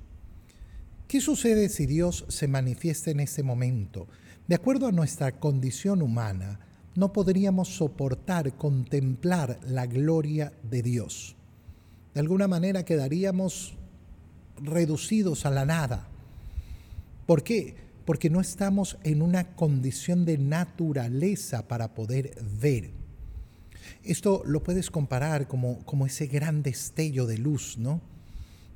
¿Qué 1.08 1.20
sucede 1.20 1.68
si 1.70 1.86
Dios 1.86 2.26
se 2.30 2.48
manifiesta 2.48 3.12
en 3.12 3.20
este 3.20 3.44
momento? 3.44 4.08
De 4.48 4.56
acuerdo 4.56 4.88
a 4.88 4.92
nuestra 4.92 5.40
condición 5.40 6.02
humana, 6.02 6.60
no 6.96 7.14
podríamos 7.14 7.70
soportar 7.70 8.56
contemplar 8.58 9.60
la 9.66 9.86
gloria 9.86 10.54
de 10.64 10.82
Dios. 10.82 11.36
De 12.14 12.20
alguna 12.20 12.48
manera 12.48 12.84
quedaríamos 12.84 13.78
reducidos 14.62 15.46
a 15.46 15.50
la 15.52 15.66
nada. 15.66 16.08
¿Por 17.26 17.44
qué? 17.44 17.76
Porque 18.06 18.30
no 18.30 18.42
estamos 18.42 18.98
en 19.04 19.22
una 19.22 19.56
condición 19.56 20.26
de 20.26 20.38
naturaleza 20.38 21.68
para 21.68 21.94
poder 21.94 22.36
ver. 22.60 23.01
Esto 24.04 24.44
lo 24.46 24.64
puedes 24.64 24.90
comparar 24.90 25.48
como, 25.48 25.86
como 25.86 26.06
ese 26.06 26.28
gran 26.28 26.64
destello 26.64 27.26
de 27.28 27.38
luz, 27.38 27.78
¿no? 27.78 28.02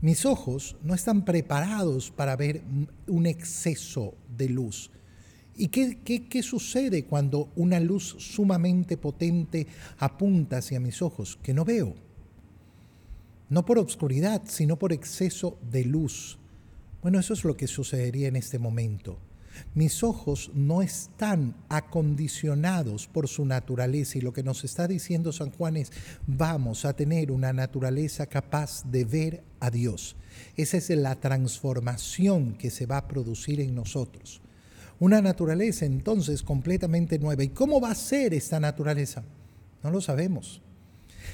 Mis 0.01 0.25
ojos 0.25 0.75
no 0.84 0.94
están 0.94 1.25
preparados 1.25 2.12
para 2.12 2.36
ver 2.36 2.62
un 3.08 3.25
exceso 3.25 4.13
de 4.38 4.50
luz. 4.50 4.91
¿Y 5.55 5.70
qué, 5.70 6.00
qué, 6.03 6.27
qué, 6.27 6.44
sucede 6.44 7.05
cuando 7.05 7.50
una 7.55 7.79
luz 7.79 8.15
sumamente 8.20 8.98
potente 8.98 9.67
apunta 9.98 10.58
hacia 10.58 10.79
mis 10.79 11.01
ojos? 11.01 11.39
Que 11.41 11.53
no 11.53 11.63
veo 11.63 11.96
no 13.50 13.65
por 13.65 13.77
obscuridad, 13.77 14.44
sino 14.46 14.77
por 14.77 14.94
exceso 14.94 15.58
de 15.72 15.86
luz. 15.86 16.38
Bueno, 17.01 17.20
eso 17.20 17.34
es 17.34 17.44
lo 17.44 17.55
que 17.55 17.67
sucedería 17.67 18.27
en 18.27 18.36
este 18.36 18.60
momento. 18.60 19.20
Mis 19.74 20.03
ojos 20.03 20.51
no 20.53 20.81
están 20.81 21.55
acondicionados 21.69 23.07
por 23.07 23.27
su 23.27 23.45
naturaleza 23.45 24.17
y 24.17 24.21
lo 24.21 24.33
que 24.33 24.43
nos 24.43 24.63
está 24.63 24.88
diciendo 24.88 25.31
San 25.31 25.51
Juan 25.51 25.77
es, 25.77 25.91
vamos 26.27 26.85
a 26.85 26.95
tener 26.95 27.31
una 27.31 27.53
naturaleza 27.53 28.25
capaz 28.27 28.83
de 28.89 29.05
ver 29.05 29.43
a 29.59 29.69
Dios. 29.69 30.15
Esa 30.55 30.77
es 30.77 30.89
la 30.89 31.15
transformación 31.15 32.55
que 32.55 32.69
se 32.69 32.85
va 32.85 32.97
a 32.97 33.07
producir 33.07 33.59
en 33.59 33.75
nosotros. 33.75 34.41
Una 35.00 35.21
naturaleza 35.21 35.85
entonces 35.85 36.41
completamente 36.41 37.19
nueva. 37.19 37.43
¿Y 37.43 37.50
cómo 37.50 37.81
va 37.81 37.91
a 37.91 37.95
ser 37.95 38.33
esta 38.33 38.59
naturaleza? 38.59 39.24
No 39.83 39.91
lo 39.91 40.00
sabemos. 40.00 40.62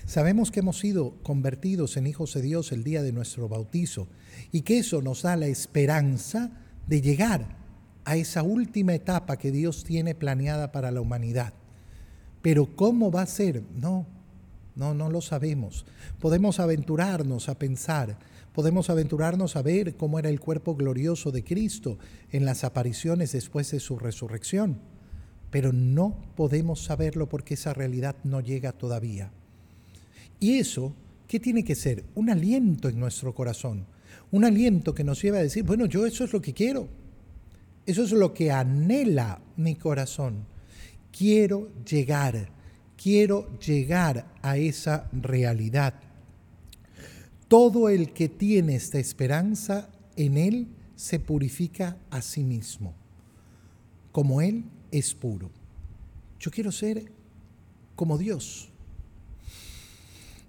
Sabemos 0.05 0.51
que 0.51 0.61
hemos 0.61 0.79
sido 0.79 1.15
convertidos 1.21 1.95
en 1.97 2.07
hijos 2.07 2.33
de 2.33 2.41
Dios 2.41 2.71
el 2.71 2.83
día 2.83 3.03
de 3.03 3.11
nuestro 3.11 3.47
bautizo 3.47 4.07
y 4.51 4.61
que 4.61 4.79
eso 4.79 5.01
nos 5.01 5.21
da 5.21 5.35
la 5.35 5.47
esperanza 5.47 6.51
de 6.87 7.01
llegar 7.01 7.60
a 8.05 8.15
esa 8.15 8.43
última 8.43 8.93
etapa 8.93 9.37
que 9.37 9.51
Dios 9.51 9.83
tiene 9.83 10.15
planeada 10.15 10.71
para 10.71 10.91
la 10.91 11.01
humanidad. 11.01 11.53
Pero 12.41 12.75
¿cómo 12.75 13.11
va 13.11 13.21
a 13.21 13.27
ser? 13.27 13.63
No, 13.75 14.07
no, 14.75 14.93
no 14.93 15.09
lo 15.09 15.21
sabemos. 15.21 15.85
Podemos 16.19 16.59
aventurarnos 16.59 17.49
a 17.49 17.59
pensar, 17.59 18.17
podemos 18.53 18.89
aventurarnos 18.89 19.55
a 19.55 19.61
ver 19.61 19.95
cómo 19.95 20.19
era 20.19 20.29
el 20.29 20.39
cuerpo 20.39 20.75
glorioso 20.75 21.31
de 21.31 21.43
Cristo 21.43 21.97
en 22.31 22.45
las 22.45 22.63
apariciones 22.63 23.31
después 23.31 23.71
de 23.71 23.79
su 23.79 23.97
resurrección, 23.97 24.79
pero 25.51 25.71
no 25.71 26.17
podemos 26.35 26.83
saberlo 26.83 27.29
porque 27.29 27.53
esa 27.53 27.73
realidad 27.73 28.15
no 28.23 28.41
llega 28.41 28.71
todavía. 28.71 29.31
Y 30.39 30.57
eso, 30.57 30.95
¿qué 31.27 31.39
tiene 31.39 31.63
que 31.63 31.75
ser? 31.75 32.03
Un 32.15 32.29
aliento 32.29 32.89
en 32.89 32.99
nuestro 32.99 33.35
corazón. 33.35 33.85
Un 34.31 34.45
aliento 34.45 34.95
que 34.95 35.03
nos 35.03 35.21
lleva 35.21 35.37
a 35.37 35.43
decir, 35.43 35.63
bueno, 35.63 35.85
yo 35.85 36.05
eso 36.05 36.23
es 36.23 36.33
lo 36.33 36.41
que 36.41 36.53
quiero. 36.53 36.87
Eso 37.91 38.03
es 38.03 38.13
lo 38.13 38.33
que 38.33 38.51
anhela 38.51 39.41
mi 39.57 39.75
corazón. 39.75 40.45
Quiero 41.11 41.73
llegar, 41.83 42.49
quiero 42.95 43.59
llegar 43.59 44.33
a 44.41 44.55
esa 44.55 45.09
realidad. 45.11 45.95
Todo 47.49 47.89
el 47.89 48.13
que 48.13 48.29
tiene 48.29 48.75
esta 48.75 48.97
esperanza 48.97 49.89
en 50.15 50.37
Él 50.37 50.67
se 50.95 51.19
purifica 51.19 51.97
a 52.09 52.21
sí 52.21 52.45
mismo, 52.45 52.93
como 54.13 54.39
Él 54.39 54.63
es 54.89 55.13
puro. 55.13 55.51
Yo 56.39 56.49
quiero 56.49 56.71
ser 56.71 57.11
como 57.97 58.17
Dios. 58.17 58.70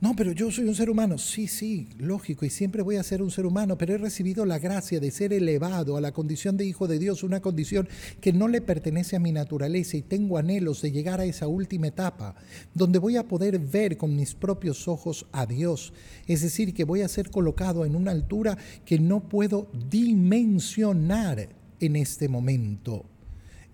No, 0.03 0.17
pero 0.17 0.33
yo 0.33 0.51
soy 0.51 0.65
un 0.65 0.75
ser 0.75 0.91
humano. 0.91 1.17
Sí, 1.17 1.47
sí, 1.47 1.87
lógico, 1.97 2.45
y 2.45 2.51
siempre 2.51 2.83
voy 2.83 2.97
a 2.97 3.05
ser 3.05 3.23
un 3.23 3.31
ser 3.31 3.47
humano, 3.47 3.79
pero 3.79 3.95
he 3.95 3.99
recibido 3.99 4.45
la 4.45 4.59
gracia 4.59 4.99
de 4.99 5.13
ser 5.13 5.33
elevado 5.33 5.97
a 5.97 6.01
la 6.01 6.11
condición 6.11 6.57
de 6.57 6.65
hijo 6.65 6.89
de 6.89 6.99
Dios, 6.99 7.23
una 7.23 7.39
condición 7.39 7.89
que 8.21 8.33
no 8.33 8.49
le 8.49 8.61
pertenece 8.61 9.15
a 9.15 9.21
mi 9.21 9.31
naturaleza 9.31 9.97
y 9.97 10.03
tengo 10.03 10.39
anhelos 10.39 10.83
de 10.83 10.91
llegar 10.91 11.21
a 11.21 11.25
esa 11.25 11.47
última 11.47 11.87
etapa, 11.87 12.35
donde 12.75 12.99
voy 12.99 13.17
a 13.17 13.29
poder 13.29 13.61
ver 13.61 13.97
con 13.97 14.17
mis 14.17 14.35
propios 14.35 14.89
ojos 14.89 15.25
a 15.31 15.47
Dios. 15.47 15.93
Es 16.27 16.43
decir, 16.43 16.75
que 16.75 16.83
voy 16.83 17.03
a 17.03 17.09
ser 17.09 17.31
colocado 17.31 17.85
en 17.85 17.95
una 17.95 18.11
altura 18.11 18.59
que 18.85 18.99
no 18.99 19.29
puedo 19.29 19.71
dimensionar 19.89 21.49
en 21.79 21.95
este 21.95 22.29
momento. 22.29 23.07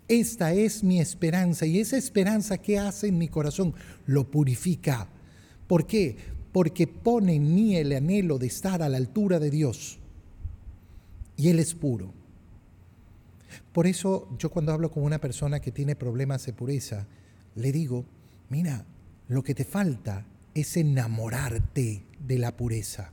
Esta 0.08 0.52
es 0.52 0.84
mi 0.84 1.00
esperanza 1.00 1.64
y 1.64 1.78
esa 1.80 1.96
esperanza 1.96 2.58
que 2.58 2.78
hace 2.78 3.08
en 3.08 3.16
mi 3.16 3.28
corazón 3.28 3.72
lo 4.04 4.30
purifica 4.30 5.08
¿Por 5.68 5.86
qué? 5.86 6.16
Porque 6.52 6.88
pone 6.88 7.34
en 7.34 7.54
mí 7.54 7.76
el 7.76 7.92
anhelo 7.92 8.38
de 8.38 8.48
estar 8.48 8.82
a 8.82 8.88
la 8.88 8.96
altura 8.96 9.38
de 9.38 9.50
Dios. 9.50 10.00
Y 11.36 11.50
Él 11.50 11.60
es 11.60 11.74
puro. 11.74 12.12
Por 13.72 13.86
eso 13.86 14.28
yo 14.38 14.50
cuando 14.50 14.72
hablo 14.72 14.90
con 14.90 15.04
una 15.04 15.20
persona 15.20 15.60
que 15.60 15.70
tiene 15.70 15.94
problemas 15.94 16.44
de 16.46 16.52
pureza, 16.52 17.06
le 17.54 17.70
digo, 17.70 18.04
mira, 18.48 18.84
lo 19.28 19.42
que 19.42 19.54
te 19.54 19.64
falta 19.64 20.26
es 20.54 20.76
enamorarte 20.76 22.02
de 22.26 22.38
la 22.38 22.56
pureza. 22.56 23.12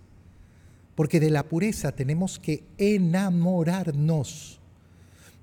Porque 0.96 1.20
de 1.20 1.30
la 1.30 1.44
pureza 1.44 1.92
tenemos 1.92 2.40
que 2.40 2.64
enamorarnos. 2.78 4.62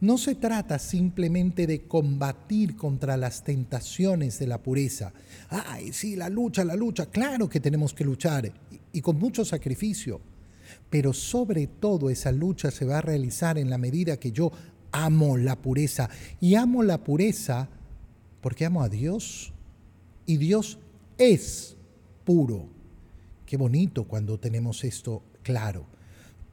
No 0.03 0.19
se 0.19 0.35
trata 0.35 0.81
simplemente 0.81 1.65
de 1.65 1.83
combatir 1.83 2.75
contra 2.75 3.17
las 3.17 3.45
tentaciones 3.45 4.37
de 4.41 4.49
la 4.49 4.61
pureza. 4.61 5.13
Ay, 5.49 5.93
sí, 5.93 6.17
la 6.17 6.29
lucha, 6.29 6.65
la 6.65 6.75
lucha, 6.75 7.07
claro 7.07 7.49
que 7.49 7.61
tenemos 7.61 7.95
que 7.95 8.03
luchar 8.03 8.53
y 8.93 9.01
con 9.01 9.17
mucho 9.17 9.45
sacrificio. 9.45 10.21
Pero 10.91 11.13
sobre 11.13 11.69
todo 11.69 12.11
esa 12.11 12.33
lucha 12.33 12.73
se 12.73 12.85
va 12.85 12.99
a 12.99 13.01
realizar 13.01 13.59
en 13.59 13.71
la 13.71 13.79
medida 13.79 14.17
que 14.17 14.33
yo 14.33 14.51
amo 14.91 15.37
la 15.37 15.55
pureza. 15.55 16.11
Y 16.41 16.57
amo 16.57 16.83
la 16.83 17.05
pureza 17.05 17.69
porque 18.41 18.65
amo 18.65 18.83
a 18.83 18.89
Dios. 18.89 19.53
Y 20.27 20.37
Dios 20.37 20.81
es 21.17 21.77
puro. 22.25 22.67
Qué 23.47 23.57
bonito 23.57 24.03
cuando 24.03 24.37
tenemos 24.37 24.83
esto 24.83 25.23
claro. 25.45 25.87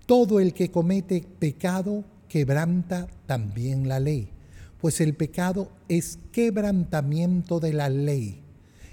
Todo 0.06 0.40
el 0.40 0.54
que 0.54 0.70
comete 0.70 1.26
pecado 1.40 2.06
quebranta 2.30 3.08
también 3.26 3.90
la 3.90 4.00
ley, 4.00 4.30
pues 4.80 5.02
el 5.02 5.16
pecado 5.16 5.72
es 5.90 6.20
quebrantamiento 6.32 7.60
de 7.60 7.74
la 7.74 7.90
ley. 7.90 8.42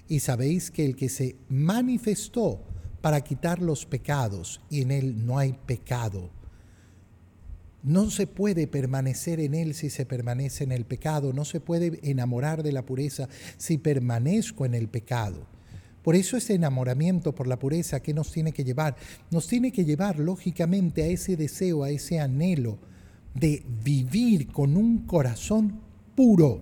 Y 0.08 0.20
sabéis 0.20 0.70
que 0.70 0.84
el 0.84 0.96
que 0.96 1.08
se 1.08 1.36
manifestó 1.48 2.64
para 3.00 3.20
quitar 3.20 3.62
los 3.62 3.86
pecados, 3.86 4.60
y 4.68 4.82
en 4.82 4.90
él 4.90 5.26
no 5.26 5.38
hay 5.38 5.52
pecado, 5.66 6.30
no 7.84 8.10
se 8.10 8.26
puede 8.26 8.66
permanecer 8.66 9.38
en 9.38 9.54
él 9.54 9.74
si 9.74 9.90
se 9.90 10.06
permanece 10.06 10.64
en 10.64 10.72
el 10.72 10.84
pecado, 10.84 11.32
no 11.32 11.44
se 11.44 11.60
puede 11.60 12.00
enamorar 12.02 12.64
de 12.64 12.72
la 12.72 12.84
pureza 12.84 13.28
si 13.58 13.78
permanezco 13.78 14.66
en 14.66 14.74
el 14.74 14.88
pecado. 14.88 15.46
Por 16.02 16.16
eso 16.16 16.36
ese 16.36 16.54
enamoramiento 16.54 17.32
por 17.32 17.46
la 17.46 17.60
pureza, 17.60 18.00
¿qué 18.00 18.12
nos 18.12 18.32
tiene 18.32 18.50
que 18.50 18.64
llevar? 18.64 18.96
Nos 19.30 19.46
tiene 19.46 19.70
que 19.70 19.84
llevar 19.84 20.18
lógicamente 20.18 21.04
a 21.04 21.06
ese 21.06 21.36
deseo, 21.36 21.84
a 21.84 21.90
ese 21.90 22.18
anhelo 22.18 22.78
de 23.38 23.62
vivir 23.84 24.48
con 24.48 24.76
un 24.76 25.06
corazón 25.06 25.80
puro, 26.14 26.60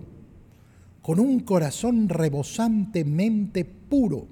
con 1.01 1.19
un 1.19 1.39
corazón 1.39 2.09
rebosantemente 2.09 3.65
puro. 3.65 4.27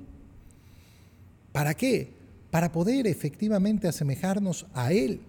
¿Para 1.52 1.74
qué? 1.74 2.12
Para 2.52 2.72
poder 2.72 3.08
efectivamente 3.08 3.88
asemejarnos 3.88 4.66
a 4.74 4.92
Él. 4.92 5.22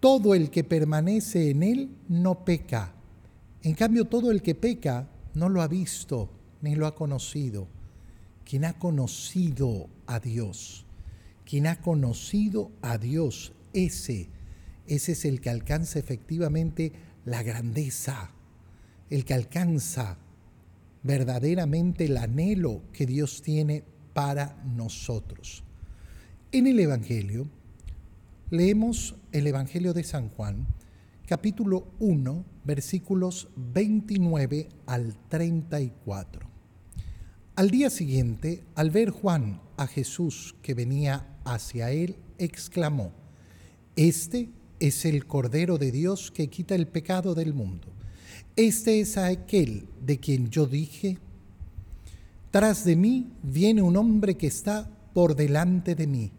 Todo 0.00 0.34
el 0.34 0.50
que 0.50 0.64
permanece 0.64 1.50
en 1.50 1.62
Él 1.62 1.90
no 2.08 2.44
peca. 2.44 2.92
En 3.62 3.74
cambio, 3.74 4.04
todo 4.04 4.30
el 4.30 4.42
que 4.42 4.54
peca 4.54 5.08
no 5.34 5.48
lo 5.48 5.62
ha 5.62 5.68
visto 5.68 6.30
ni 6.62 6.74
lo 6.74 6.86
ha 6.86 6.94
conocido. 6.94 7.66
Quien 8.44 8.64
ha 8.64 8.78
conocido 8.78 9.88
a 10.06 10.20
Dios, 10.20 10.86
quien 11.44 11.66
ha 11.66 11.80
conocido 11.80 12.70
a 12.80 12.96
Dios, 12.96 13.52
ese 13.72 14.28
ese 14.88 15.12
es 15.12 15.24
el 15.24 15.40
que 15.40 15.50
alcanza 15.50 15.98
efectivamente 15.98 16.92
la 17.24 17.42
grandeza, 17.42 18.30
el 19.10 19.24
que 19.24 19.34
alcanza 19.34 20.18
verdaderamente 21.02 22.06
el 22.06 22.16
anhelo 22.16 22.82
que 22.92 23.06
Dios 23.06 23.42
tiene 23.42 23.84
para 24.12 24.62
nosotros. 24.64 25.62
En 26.52 26.66
el 26.66 26.80
Evangelio 26.80 27.48
leemos 28.50 29.14
el 29.32 29.46
Evangelio 29.46 29.92
de 29.92 30.04
San 30.04 30.28
Juan, 30.28 30.66
capítulo 31.26 31.88
1, 31.98 32.44
versículos 32.64 33.48
29 33.56 34.68
al 34.86 35.16
34. 35.28 36.48
Al 37.56 37.70
día 37.70 37.90
siguiente, 37.90 38.64
al 38.74 38.90
ver 38.90 39.10
Juan 39.10 39.60
a 39.76 39.86
Jesús 39.86 40.54
que 40.62 40.74
venía 40.74 41.26
hacia 41.44 41.90
él, 41.90 42.16
exclamó, 42.38 43.12
Este 43.96 44.50
es 44.80 45.04
el 45.04 45.26
Cordero 45.26 45.78
de 45.78 45.92
Dios 45.92 46.30
que 46.30 46.48
quita 46.48 46.74
el 46.74 46.86
pecado 46.86 47.34
del 47.34 47.54
mundo. 47.54 47.88
Este 48.56 49.00
es 49.00 49.16
aquel 49.16 49.88
de 50.04 50.18
quien 50.18 50.48
yo 50.48 50.66
dije, 50.66 51.18
tras 52.50 52.84
de 52.84 52.96
mí 52.96 53.32
viene 53.42 53.82
un 53.82 53.96
hombre 53.96 54.36
que 54.36 54.46
está 54.46 54.88
por 55.12 55.36
delante 55.36 55.94
de 55.94 56.06
mí, 56.06 56.32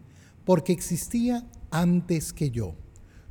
porque 0.46 0.74
existía 0.74 1.46
antes 1.70 2.34
que 2.34 2.50
yo. 2.50 2.75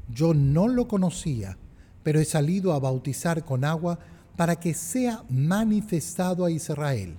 Yo 0.09 0.35
no 0.35 0.69
lo 0.69 0.87
conocía, 0.87 1.59
pero 2.03 2.21
he 2.21 2.25
salido 2.25 2.73
a 2.73 2.79
bautizar 2.79 3.45
con 3.45 3.65
agua 3.65 3.99
para 4.37 4.57
que 4.57 4.75
sea 4.75 5.25
manifestado 5.29 6.45
a 6.45 6.51
Israel. 6.51 7.17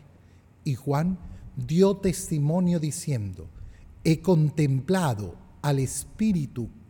Y 0.63 0.75
Juan 0.75 1.17
dio 1.56 1.98
testimonio 1.98 2.79
diciendo, 2.79 3.50
he 4.03 4.22
contemplado 4.22 5.36
al 5.62 5.79
Espíritu 5.79 6.70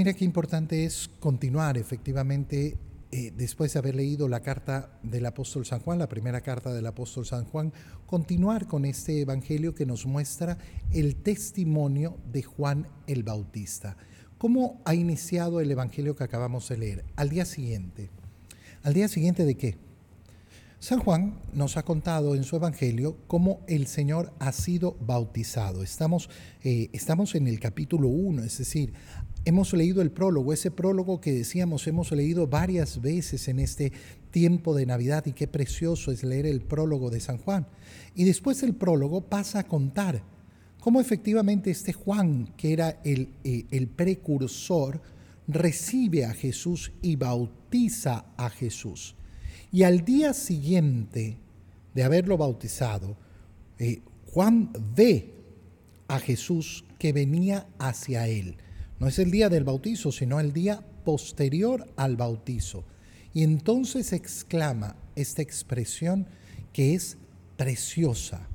Mira 0.00 0.14
qué 0.14 0.24
importante 0.24 0.86
es 0.86 1.10
continuar 1.20 1.76
efectivamente 1.76 2.78
eh, 3.10 3.34
después 3.36 3.74
de 3.74 3.80
haber 3.80 3.96
leído 3.96 4.28
la 4.28 4.40
carta 4.40 4.98
del 5.02 5.26
apóstol 5.26 5.66
San 5.66 5.80
Juan, 5.80 5.98
la 5.98 6.08
primera 6.08 6.40
carta 6.40 6.72
del 6.72 6.86
apóstol 6.86 7.26
San 7.26 7.44
Juan, 7.44 7.70
continuar 8.06 8.66
con 8.66 8.86
este 8.86 9.20
evangelio 9.20 9.74
que 9.74 9.84
nos 9.84 10.06
muestra 10.06 10.56
el 10.90 11.16
testimonio 11.16 12.16
de 12.32 12.42
Juan 12.42 12.88
el 13.06 13.24
Bautista. 13.24 13.98
¿Cómo 14.38 14.80
ha 14.86 14.94
iniciado 14.94 15.60
el 15.60 15.70
evangelio 15.70 16.16
que 16.16 16.24
acabamos 16.24 16.70
de 16.70 16.78
leer? 16.78 17.04
Al 17.14 17.28
día 17.28 17.44
siguiente. 17.44 18.08
¿Al 18.82 18.94
día 18.94 19.06
siguiente 19.06 19.44
de 19.44 19.54
qué? 19.58 19.89
San 20.80 20.98
Juan 21.00 21.34
nos 21.52 21.76
ha 21.76 21.82
contado 21.82 22.34
en 22.34 22.42
su 22.42 22.56
Evangelio 22.56 23.18
cómo 23.26 23.60
el 23.66 23.86
Señor 23.86 24.32
ha 24.38 24.50
sido 24.50 24.96
bautizado. 24.98 25.82
Estamos, 25.82 26.30
eh, 26.64 26.88
estamos 26.94 27.34
en 27.34 27.46
el 27.48 27.60
capítulo 27.60 28.08
1, 28.08 28.44
es 28.44 28.56
decir, 28.56 28.94
Hemos 29.46 29.72
leído 29.72 30.02
el 30.02 30.10
prólogo, 30.10 30.52
ese 30.52 30.70
prólogo 30.70 31.20
que 31.20 31.32
decíamos, 31.32 31.86
hemos 31.86 32.12
leído 32.12 32.46
varias 32.46 33.00
veces 33.00 33.48
en 33.48 33.58
este 33.58 33.90
tiempo 34.30 34.74
de 34.74 34.84
Navidad 34.84 35.24
y 35.24 35.32
qué 35.32 35.46
precioso 35.46 36.12
es 36.12 36.22
leer 36.24 36.44
el 36.44 36.60
prólogo 36.60 37.08
de 37.08 37.20
San 37.20 37.38
Juan. 37.38 37.66
Y 38.14 38.24
después 38.24 38.62
el 38.62 38.74
prólogo 38.74 39.22
pasa 39.22 39.60
a 39.60 39.66
contar 39.66 40.22
cómo 40.78 41.00
efectivamente 41.00 41.70
este 41.70 41.94
Juan, 41.94 42.52
que 42.58 42.74
era 42.74 43.00
el, 43.02 43.30
eh, 43.44 43.64
el 43.70 43.88
precursor, 43.88 45.00
recibe 45.48 46.26
a 46.26 46.34
Jesús 46.34 46.92
y 47.00 47.16
bautiza 47.16 48.26
a 48.36 48.50
Jesús. 48.50 49.14
Y 49.72 49.84
al 49.84 50.04
día 50.04 50.34
siguiente 50.34 51.36
de 51.94 52.02
haberlo 52.02 52.36
bautizado, 52.36 53.16
eh, 53.78 54.02
Juan 54.32 54.70
ve 54.94 55.32
a 56.08 56.18
Jesús 56.18 56.84
que 56.98 57.12
venía 57.12 57.66
hacia 57.78 58.26
él. 58.26 58.56
No 58.98 59.06
es 59.06 59.18
el 59.18 59.30
día 59.30 59.48
del 59.48 59.64
bautizo, 59.64 60.12
sino 60.12 60.40
el 60.40 60.52
día 60.52 60.84
posterior 61.04 61.86
al 61.96 62.16
bautizo. 62.16 62.84
Y 63.32 63.44
entonces 63.44 64.12
exclama 64.12 64.96
esta 65.14 65.42
expresión 65.42 66.26
que 66.72 66.94
es 66.94 67.16
preciosa, 67.56 68.48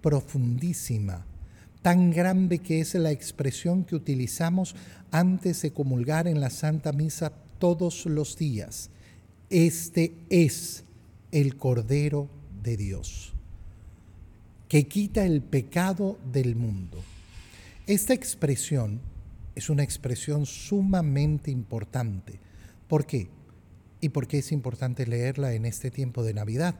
profundísima, 0.00 1.26
tan 1.82 2.10
grande 2.10 2.60
que 2.60 2.80
es 2.80 2.94
la 2.94 3.10
expresión 3.10 3.84
que 3.84 3.96
utilizamos 3.96 4.74
antes 5.10 5.62
de 5.62 5.72
comulgar 5.72 6.28
en 6.28 6.40
la 6.40 6.50
Santa 6.50 6.92
Misa 6.92 7.32
todos 7.58 8.06
los 8.06 8.36
días. 8.36 8.90
Este 9.52 10.14
es 10.30 10.82
el 11.30 11.58
Cordero 11.58 12.30
de 12.62 12.78
Dios, 12.78 13.34
que 14.66 14.88
quita 14.88 15.26
el 15.26 15.42
pecado 15.42 16.18
del 16.32 16.56
mundo. 16.56 16.96
Esta 17.86 18.14
expresión 18.14 19.02
es 19.54 19.68
una 19.68 19.82
expresión 19.82 20.46
sumamente 20.46 21.50
importante. 21.50 22.40
¿Por 22.88 23.04
qué? 23.04 23.28
¿Y 24.00 24.08
por 24.08 24.26
qué 24.26 24.38
es 24.38 24.52
importante 24.52 25.06
leerla 25.06 25.52
en 25.52 25.66
este 25.66 25.90
tiempo 25.90 26.22
de 26.22 26.32
Navidad? 26.32 26.74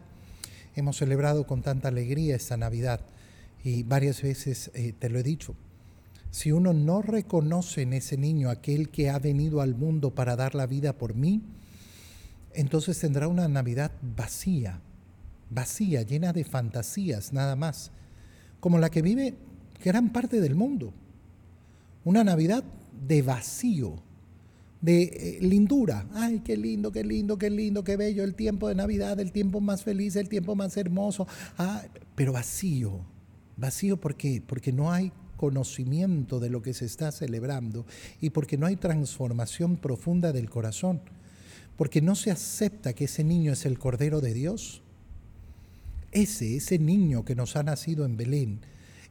Hemos 0.75 0.97
celebrado 0.97 1.47
con 1.47 1.61
tanta 1.61 1.89
alegría 1.89 2.37
esta 2.37 2.57
Navidad 2.57 3.03
y 3.63 3.83
varias 3.83 4.23
veces 4.23 4.71
eh, 4.73 4.95
te 4.99 5.11
lo 5.11 5.19
he 5.19 5.23
dicho. 5.23 5.55
Si 6.31 6.53
uno 6.53 6.73
no 6.73 7.03
reconoce 7.03 7.83
en 7.83 7.93
ese 7.93 8.17
niño 8.17 8.49
aquel 8.49 8.89
que 8.89 9.11
ha 9.11 9.19
venido 9.19 9.61
al 9.61 9.75
mundo 9.75 10.15
para 10.15 10.37
dar 10.37 10.55
la 10.55 10.67
vida 10.67 10.95
por 10.95 11.15
mí, 11.15 11.43
entonces 12.55 12.99
tendrá 12.99 13.29
una 13.29 13.49
Navidad 13.49 13.93
vacía, 14.17 14.81
vacía, 15.51 16.03
llena 16.03 16.33
de 16.33 16.45
fantasías 16.45 17.33
nada 17.33 17.57
más, 17.57 17.91
como 18.61 18.79
la 18.79 18.91
que 18.91 19.03
vive 19.03 19.35
gran 19.83 20.11
parte 20.11 20.41
del 20.41 20.55
mundo 20.55 20.95
una 22.05 22.25
Navidad 22.25 22.65
de 23.07 23.23
vacío, 23.23 24.03
de 24.81 25.03
eh, 25.03 25.39
lindura. 25.41 26.09
Ay, 26.13 26.41
qué 26.45 26.57
lindo, 26.57 26.91
qué 26.91 27.05
lindo, 27.05 27.39
qué 27.39 27.51
lindo, 27.51 27.85
qué 27.85 27.97
bello 27.97 28.25
el 28.25 28.35
tiempo 28.35 28.69
de 28.69 28.75
Navidad, 28.75 29.21
el 29.21 29.33
tiempo 29.33 29.61
más 29.61 29.85
feliz, 29.85 30.17
el 30.17 30.29
tiempo 30.29 30.57
más 30.57 30.77
hermoso. 30.77 31.27
Ah, 31.59 31.85
pero 32.15 32.33
vacío. 32.33 33.05
Vacío 33.57 33.99
¿por 33.99 34.17
qué? 34.17 34.43
Porque 34.45 34.73
no 34.73 34.91
hay 34.91 35.13
conocimiento 35.37 36.41
de 36.41 36.51
lo 36.51 36.63
que 36.63 36.75
se 36.75 36.87
está 36.87 37.13
celebrando 37.13 37.87
y 38.21 38.31
porque 38.31 38.57
no 38.57 38.67
hay 38.67 38.77
transformación 38.77 39.77
profunda 39.77 40.33
del 40.33 40.51
corazón. 40.51 41.01
Porque 41.83 42.01
no 42.01 42.15
se 42.15 42.31
acepta 42.31 42.93
que 42.93 43.07
ese 43.07 43.25
niño 43.25 43.53
es 43.53 43.67
el 43.67 43.77
Cordero 43.77 44.21
de 44.21 44.33
Dios. 44.33 44.83
Ese, 46.13 46.55
ese 46.55 46.79
niño 46.79 47.25
que 47.25 47.35
nos 47.35 47.57
ha 47.57 47.65
nacido 47.65 48.05
en 48.05 48.17
Belén, 48.17 48.61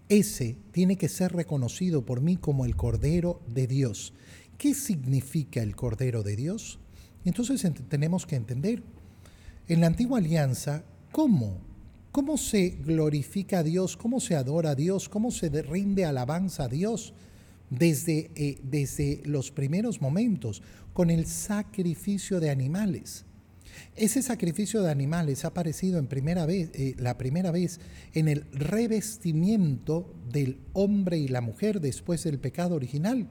ese 0.08 0.56
tiene 0.72 0.96
que 0.96 1.10
ser 1.10 1.34
reconocido 1.34 2.06
por 2.06 2.22
mí 2.22 2.38
como 2.38 2.64
el 2.64 2.78
Cordero 2.78 3.42
de 3.46 3.68
Dios. 3.68 4.14
¿Qué 4.58 4.74
significa 4.74 5.62
el 5.62 5.76
Cordero 5.76 6.24
de 6.24 6.38
Dios? 6.38 6.80
Entonces 7.26 7.70
tenemos 7.90 8.26
que 8.26 8.38
entender 8.38 8.82
en 9.68 9.82
la 9.82 9.88
antigua 9.88 10.20
alianza 10.20 10.86
cómo, 11.12 11.58
cómo 12.14 12.38
se 12.38 12.70
glorifica 12.70 13.60
a 13.60 13.64
Dios, 13.64 13.98
cómo 13.98 14.22
se 14.22 14.38
adora 14.38 14.70
a 14.70 14.76
Dios, 14.76 15.10
cómo 15.10 15.32
se 15.32 15.50
rinde 15.62 16.06
alabanza 16.06 16.64
a 16.64 16.70
Dios 16.70 17.14
desde, 17.72 18.30
eh, 18.36 18.60
desde 18.62 19.22
los 19.26 19.50
primeros 19.50 20.02
momentos 20.02 20.62
con 20.94 21.10
el 21.10 21.26
sacrificio 21.26 22.40
de 22.40 22.52
animales. 22.52 23.26
Ese 23.96 24.22
sacrificio 24.22 24.84
de 24.84 24.92
animales 24.92 25.46
ha 25.46 25.50
aparecido 25.50 25.98
en 25.98 26.08
primera 26.08 26.46
vez, 26.46 26.70
eh, 26.74 26.96
la 26.98 27.18
primera 27.18 27.52
vez 27.52 27.80
en 28.14 28.28
el 28.28 28.46
revestimiento 28.52 30.14
del 30.32 30.60
hombre 30.74 31.18
y 31.18 31.30
la 31.30 31.42
mujer 31.42 31.80
después 31.80 32.24
del 32.26 32.38
pecado 32.38 32.76
original, 32.76 33.30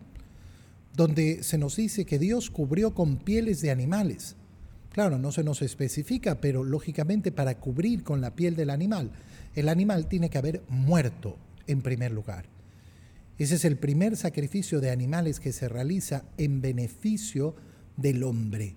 donde 0.97 1.43
se 1.43 1.59
nos 1.59 1.77
dice 1.77 2.07
que 2.07 2.19
Dios 2.19 2.51
cubrió 2.51 2.95
con 2.95 3.19
pieles 3.19 3.61
de 3.61 3.71
animales. 3.71 4.37
Claro, 4.93 5.19
no 5.19 5.31
se 5.31 5.45
nos 5.45 5.63
especifica, 5.63 6.41
pero 6.41 6.65
lógicamente 6.65 7.31
para 7.31 7.59
cubrir 7.59 8.03
con 8.03 8.21
la 8.21 8.35
piel 8.35 8.57
del 8.57 8.71
animal, 8.71 9.13
el 9.55 9.69
animal 9.69 10.09
tiene 10.09 10.31
que 10.31 10.39
haber 10.39 10.63
muerto 10.69 11.37
en 11.67 11.83
primer 11.83 12.11
lugar. 12.11 12.60
Ese 13.41 13.55
es 13.55 13.65
el 13.65 13.79
primer 13.79 14.19
sacrificio 14.19 14.83
de 14.83 14.91
animales 14.91 15.41
que 15.41 15.55
se 15.55 15.67
realiza 15.67 16.25
en 16.37 16.61
beneficio 16.61 17.57
del 17.97 18.23
hombre 18.23 18.77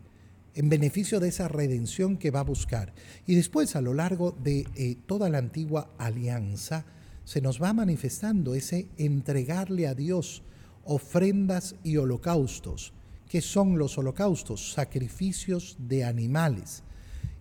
en 0.55 0.69
beneficio 0.69 1.19
de 1.19 1.29
esa 1.29 1.47
redención 1.47 2.15
que 2.15 2.31
va 2.31 2.41
a 2.41 2.43
buscar. 2.43 2.93
Y 3.25 3.33
después, 3.35 3.75
a 3.75 3.81
lo 3.81 3.93
largo 3.93 4.31
de 4.31 4.67
eh, 4.75 4.95
toda 5.07 5.27
la 5.29 5.39
antigua 5.39 5.89
alianza, 5.97 6.85
se 7.25 7.41
nos 7.41 7.61
va 7.61 7.73
manifestando 7.73 8.53
ese 8.53 8.87
entregarle 8.97 9.87
a 9.87 9.95
Dios 9.95 10.43
ofrendas 10.85 11.75
y 11.83 11.97
holocaustos. 11.97 12.93
¿Qué 13.27 13.41
son 13.41 13.79
los 13.79 13.97
holocaustos? 13.97 14.73
Sacrificios 14.73 15.75
de 15.79 16.03
animales. 16.03 16.83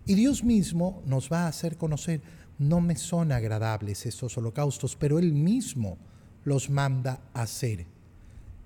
Y 0.07 0.15
Dios 0.15 0.43
mismo 0.43 1.03
nos 1.05 1.31
va 1.31 1.45
a 1.45 1.49
hacer 1.49 1.77
conocer, 1.77 2.23
no 2.59 2.81
me 2.81 2.97
son 2.97 3.31
agradables 3.31 4.07
estos 4.07 4.39
holocaustos, 4.39 4.97
pero 4.97 5.19
Él 5.19 5.35
mismo 5.35 5.99
los 6.45 6.71
manda 6.71 7.21
hacer. 7.35 7.87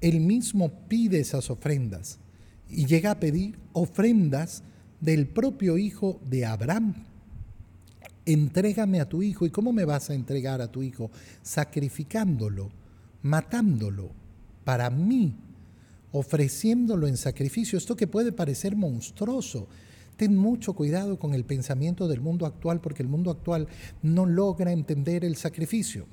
él 0.00 0.20
mismo 0.20 0.70
pide 0.88 1.20
esas 1.20 1.50
ofrendas 1.50 2.18
y 2.68 2.86
llega 2.86 3.12
a 3.12 3.20
pedir 3.20 3.58
ofrendas 3.72 4.62
del 5.00 5.26
propio 5.26 5.78
hijo 5.78 6.20
de 6.28 6.44
Abraham. 6.44 6.94
Entrégame 8.24 9.00
a 9.00 9.08
tu 9.08 9.22
hijo. 9.22 9.46
¿Y 9.46 9.50
cómo 9.50 9.72
me 9.72 9.84
vas 9.84 10.10
a 10.10 10.14
entregar 10.14 10.60
a 10.60 10.70
tu 10.70 10.82
hijo? 10.82 11.10
Sacrificándolo, 11.42 12.70
matándolo 13.22 14.10
para 14.64 14.90
mí, 14.90 15.34
ofreciéndolo 16.12 17.06
en 17.06 17.16
sacrificio. 17.16 17.78
Esto 17.78 17.96
que 17.96 18.08
puede 18.08 18.32
parecer 18.32 18.74
monstruoso. 18.74 19.68
Ten 20.16 20.36
mucho 20.36 20.72
cuidado 20.72 21.18
con 21.18 21.34
el 21.34 21.44
pensamiento 21.44 22.08
del 22.08 22.20
mundo 22.20 22.46
actual 22.46 22.80
porque 22.80 23.02
el 23.02 23.08
mundo 23.08 23.30
actual 23.30 23.68
no 24.02 24.26
logra 24.26 24.72
entender 24.72 25.24
el 25.24 25.36
sacrificio. 25.36 26.06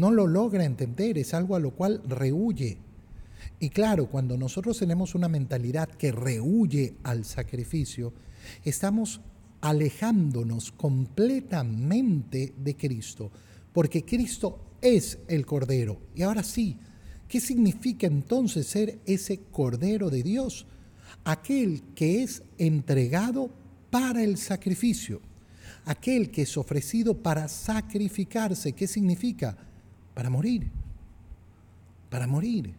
No 0.00 0.10
lo 0.10 0.26
logra 0.26 0.64
entender, 0.64 1.18
es 1.18 1.34
algo 1.34 1.56
a 1.56 1.60
lo 1.60 1.72
cual 1.72 2.00
rehuye. 2.08 2.78
Y 3.58 3.68
claro, 3.68 4.06
cuando 4.06 4.38
nosotros 4.38 4.78
tenemos 4.78 5.14
una 5.14 5.28
mentalidad 5.28 5.90
que 5.90 6.10
rehuye 6.10 6.94
al 7.02 7.26
sacrificio, 7.26 8.14
estamos 8.64 9.20
alejándonos 9.60 10.72
completamente 10.72 12.54
de 12.56 12.76
Cristo, 12.78 13.30
porque 13.74 14.02
Cristo 14.02 14.78
es 14.80 15.18
el 15.28 15.44
Cordero. 15.44 16.00
Y 16.14 16.22
ahora 16.22 16.44
sí, 16.44 16.78
¿qué 17.28 17.38
significa 17.38 18.06
entonces 18.06 18.68
ser 18.68 19.00
ese 19.04 19.40
Cordero 19.52 20.08
de 20.08 20.22
Dios? 20.22 20.66
Aquel 21.24 21.82
que 21.94 22.22
es 22.22 22.42
entregado 22.56 23.50
para 23.90 24.22
el 24.22 24.38
sacrificio, 24.38 25.20
aquel 25.84 26.30
que 26.30 26.42
es 26.42 26.56
ofrecido 26.56 27.22
para 27.22 27.48
sacrificarse. 27.48 28.72
¿Qué 28.72 28.86
significa? 28.86 29.58
Para 30.20 30.28
morir, 30.28 30.70
para 32.10 32.26
morir. 32.26 32.74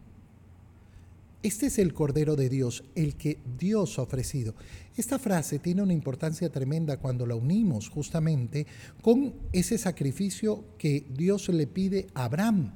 Este 1.42 1.66
es 1.66 1.80
el 1.80 1.92
Cordero 1.92 2.36
de 2.36 2.48
Dios, 2.48 2.84
el 2.94 3.16
que 3.16 3.40
Dios 3.58 3.98
ha 3.98 4.02
ofrecido. 4.02 4.54
Esta 4.96 5.18
frase 5.18 5.58
tiene 5.58 5.82
una 5.82 5.92
importancia 5.92 6.52
tremenda 6.52 6.98
cuando 6.98 7.26
la 7.26 7.34
unimos 7.34 7.88
justamente 7.88 8.64
con 9.00 9.34
ese 9.52 9.76
sacrificio 9.76 10.66
que 10.78 11.04
Dios 11.16 11.48
le 11.48 11.66
pide 11.66 12.06
a 12.14 12.26
Abraham. 12.26 12.74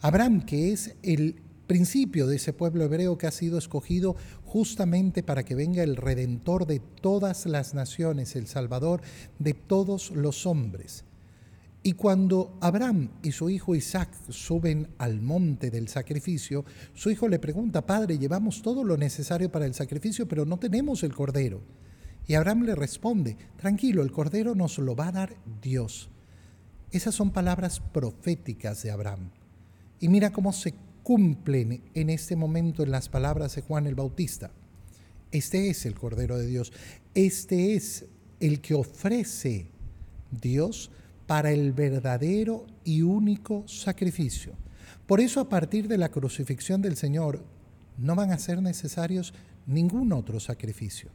Abraham, 0.00 0.46
que 0.46 0.72
es 0.72 0.94
el 1.02 1.34
principio 1.66 2.26
de 2.26 2.36
ese 2.36 2.54
pueblo 2.54 2.82
hebreo 2.82 3.18
que 3.18 3.26
ha 3.26 3.30
sido 3.30 3.58
escogido 3.58 4.16
justamente 4.46 5.22
para 5.22 5.44
que 5.44 5.54
venga 5.54 5.82
el 5.82 5.96
redentor 5.96 6.64
de 6.64 6.80
todas 6.80 7.44
las 7.44 7.74
naciones, 7.74 8.36
el 8.36 8.46
salvador 8.46 9.02
de 9.38 9.52
todos 9.52 10.12
los 10.12 10.46
hombres. 10.46 11.04
Y 11.86 11.92
cuando 11.92 12.58
Abraham 12.60 13.10
y 13.22 13.30
su 13.30 13.48
hijo 13.48 13.76
Isaac 13.76 14.08
suben 14.30 14.88
al 14.98 15.20
monte 15.20 15.70
del 15.70 15.86
sacrificio, 15.86 16.64
su 16.94 17.12
hijo 17.12 17.28
le 17.28 17.38
pregunta, 17.38 17.86
Padre, 17.86 18.18
llevamos 18.18 18.60
todo 18.60 18.82
lo 18.82 18.96
necesario 18.96 19.52
para 19.52 19.66
el 19.66 19.72
sacrificio, 19.72 20.26
pero 20.26 20.44
no 20.44 20.58
tenemos 20.58 21.04
el 21.04 21.14
cordero. 21.14 21.62
Y 22.26 22.34
Abraham 22.34 22.62
le 22.62 22.74
responde, 22.74 23.36
tranquilo, 23.56 24.02
el 24.02 24.10
cordero 24.10 24.56
nos 24.56 24.78
lo 24.78 24.96
va 24.96 25.06
a 25.06 25.12
dar 25.12 25.36
Dios. 25.62 26.10
Esas 26.90 27.14
son 27.14 27.30
palabras 27.30 27.78
proféticas 27.78 28.82
de 28.82 28.90
Abraham. 28.90 29.30
Y 30.00 30.08
mira 30.08 30.32
cómo 30.32 30.52
se 30.52 30.74
cumplen 31.04 31.84
en 31.94 32.10
este 32.10 32.34
momento 32.34 32.82
en 32.82 32.90
las 32.90 33.08
palabras 33.08 33.54
de 33.54 33.62
Juan 33.62 33.86
el 33.86 33.94
Bautista. 33.94 34.50
Este 35.30 35.70
es 35.70 35.86
el 35.86 35.94
Cordero 35.94 36.36
de 36.36 36.48
Dios. 36.48 36.72
Este 37.14 37.76
es 37.76 38.06
el 38.40 38.60
que 38.60 38.74
ofrece 38.74 39.68
Dios 40.32 40.90
para 41.26 41.50
el 41.50 41.72
verdadero 41.72 42.66
y 42.84 43.02
único 43.02 43.66
sacrificio. 43.66 44.52
Por 45.06 45.20
eso 45.20 45.40
a 45.40 45.48
partir 45.48 45.88
de 45.88 45.98
la 45.98 46.08
crucifixión 46.08 46.82
del 46.82 46.96
Señor 46.96 47.44
no 47.98 48.14
van 48.14 48.32
a 48.32 48.38
ser 48.38 48.60
necesarios 48.62 49.34
ningún 49.66 50.12
otro 50.12 50.40
sacrificio. 50.40 51.10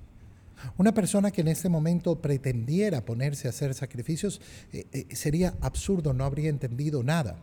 Una 0.77 0.93
persona 0.93 1.31
que 1.31 1.41
en 1.41 1.47
este 1.47 1.69
momento 1.69 2.21
pretendiera 2.21 3.03
ponerse 3.03 3.47
a 3.47 3.49
hacer 3.49 3.73
sacrificios 3.73 4.41
eh, 4.71 4.85
eh, 4.91 5.15
sería 5.15 5.55
absurdo, 5.61 6.13
no 6.13 6.23
habría 6.23 6.49
entendido 6.49 7.03
nada. 7.03 7.37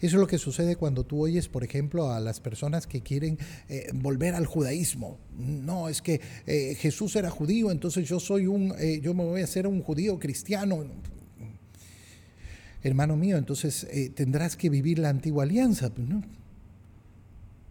Eso 0.00 0.16
es 0.16 0.20
lo 0.20 0.26
que 0.26 0.38
sucede 0.38 0.76
cuando 0.76 1.04
tú 1.04 1.22
oyes, 1.22 1.48
por 1.48 1.62
ejemplo, 1.62 2.10
a 2.10 2.18
las 2.18 2.40
personas 2.40 2.86
que 2.86 3.02
quieren 3.02 3.38
eh, 3.68 3.90
volver 3.94 4.34
al 4.34 4.46
judaísmo. 4.46 5.18
No, 5.38 5.88
es 5.88 6.02
que 6.02 6.20
Jesús 6.78 7.14
era 7.16 7.30
judío, 7.30 7.70
entonces 7.70 8.08
yo 8.08 8.18
soy 8.18 8.46
un, 8.46 8.74
yo 9.02 9.14
me 9.14 9.24
voy 9.24 9.42
a 9.42 9.44
hacer 9.44 9.66
un 9.66 9.82
judío 9.82 10.18
cristiano 10.18 10.84
hermano 12.84 13.16
mío, 13.16 13.38
entonces 13.38 13.84
eh, 13.90 14.10
tendrás 14.14 14.56
que 14.56 14.70
vivir 14.70 14.98
la 14.98 15.08
antigua 15.08 15.44
alianza. 15.44 15.90
Pues, 15.90 16.06
¿no? 16.06 16.22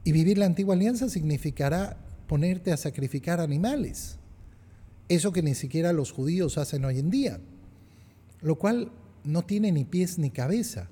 Y 0.04 0.12
vivir 0.12 0.38
la 0.38 0.46
antigua 0.46 0.76
alianza 0.76 1.08
significará 1.08 1.98
ponerte 2.28 2.74
a 2.74 2.78
sacrificar 2.78 3.40
animales. 3.40 4.18
Eso 5.08 5.32
que 5.32 5.44
ni 5.44 5.56
siquiera 5.56 5.94
los 5.94 6.12
judíos 6.12 6.58
hacen 6.58 6.84
hoy 6.84 7.00
en 7.00 7.10
día. 7.10 7.40
Lo 8.42 8.56
cual 8.56 8.92
no 9.24 9.44
tiene 9.44 9.72
ni 9.72 9.86
pies 9.86 10.18
ni 10.18 10.32
cabeza. 10.32 10.90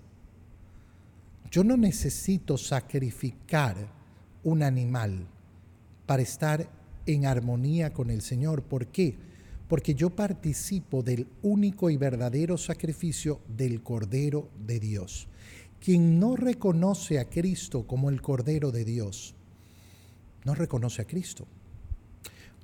Yo 1.50 1.64
no 1.64 1.76
necesito 1.76 2.58
sacrificar 2.58 3.76
un 4.44 4.64
animal 4.64 5.28
para 6.06 6.22
estar 6.22 6.70
en 7.06 7.26
armonía 7.26 7.92
con 7.92 8.10
el 8.10 8.22
Señor. 8.22 8.64
¿Por 8.64 8.88
qué? 8.88 9.18
Porque 9.72 9.96
yo 9.96 10.10
participo 10.10 11.02
del 11.02 11.30
único 11.44 11.90
y 11.90 11.96
verdadero 11.96 12.58
sacrificio 12.58 13.40
del 13.48 13.82
Cordero 13.82 14.50
de 14.68 14.82
Dios. 14.82 15.30
Quien 15.80 16.20
no 16.20 16.36
reconoce 16.36 17.20
a 17.20 17.30
Cristo 17.30 17.88
como 17.88 18.10
el 18.10 18.22
Cordero 18.22 18.74
de 18.74 18.84
Dios, 18.84 19.34
no 20.44 20.56
reconoce 20.56 21.04
a 21.04 21.06
Cristo. 21.06 21.48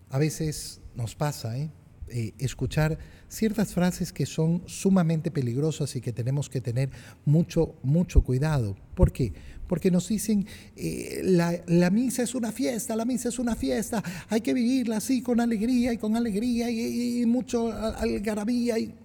A 0.09 0.17
veces 0.17 0.81
nos 0.95 1.15
pasa, 1.15 1.57
¿eh? 1.57 1.71
Eh, 2.09 2.33
escuchar 2.39 2.99
ciertas 3.29 3.73
frases 3.73 4.11
que 4.11 4.25
son 4.25 4.63
sumamente 4.65 5.31
peligrosas 5.31 5.95
y 5.95 6.01
que 6.01 6.11
tenemos 6.11 6.49
que 6.49 6.59
tener 6.59 6.89
mucho, 7.23 7.75
mucho 7.83 8.19
cuidado. 8.19 8.75
¿Por 8.97 9.11
qué? 9.11 9.31
Porque 9.67 9.91
nos 9.91 10.07
dicen, 10.07 10.47
eh, 10.75 11.21
la, 11.23 11.89
misa 11.91 12.23
es 12.23 12.33
una 12.33 12.51
fiesta, 12.51 12.95
la 12.95 13.05
misa 13.05 13.29
es 13.29 13.37
una 13.37 13.55
fiesta, 13.55 14.03
hay 14.27 14.41
que 14.41 14.55
vivirla 14.55 14.97
así 14.97 15.21
con 15.21 15.39
alegría 15.39 15.93
y 15.93 15.99
con 15.99 16.15
alegría 16.15 16.71
y, 16.71 17.23
mucho 17.27 17.71
algarabía. 17.71 18.79
Y... 18.79 18.95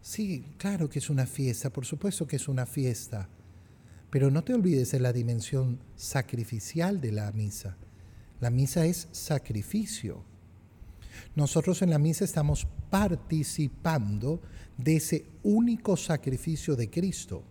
Sí, 0.00 0.44
claro 0.58 0.90
que 0.90 0.98
es 0.98 1.08
una 1.08 1.24
fiesta, 1.24 1.70
por 1.70 1.86
supuesto 1.86 2.26
que 2.26 2.34
es 2.34 2.48
una 2.48 2.66
fiesta, 2.66 3.28
pero 4.10 4.28
no 4.28 4.42
te 4.42 4.54
olvides 4.54 4.90
de 4.90 4.98
la 4.98 5.12
dimensión 5.12 5.78
sacrificial 5.94 7.00
de 7.00 7.12
la 7.12 7.30
misa. 7.30 7.76
La 8.40 8.50
misa 8.50 8.86
es 8.86 9.06
sacrificio. 9.12 10.24
Nosotros 11.36 11.80
en 11.82 11.90
la 11.90 12.00
misa 12.00 12.24
estamos 12.24 12.66
participando 12.90 14.40
de 14.76 14.96
ese 14.96 15.26
único 15.44 15.96
sacrificio 15.96 16.74
de 16.74 16.90
Cristo. 16.90 17.44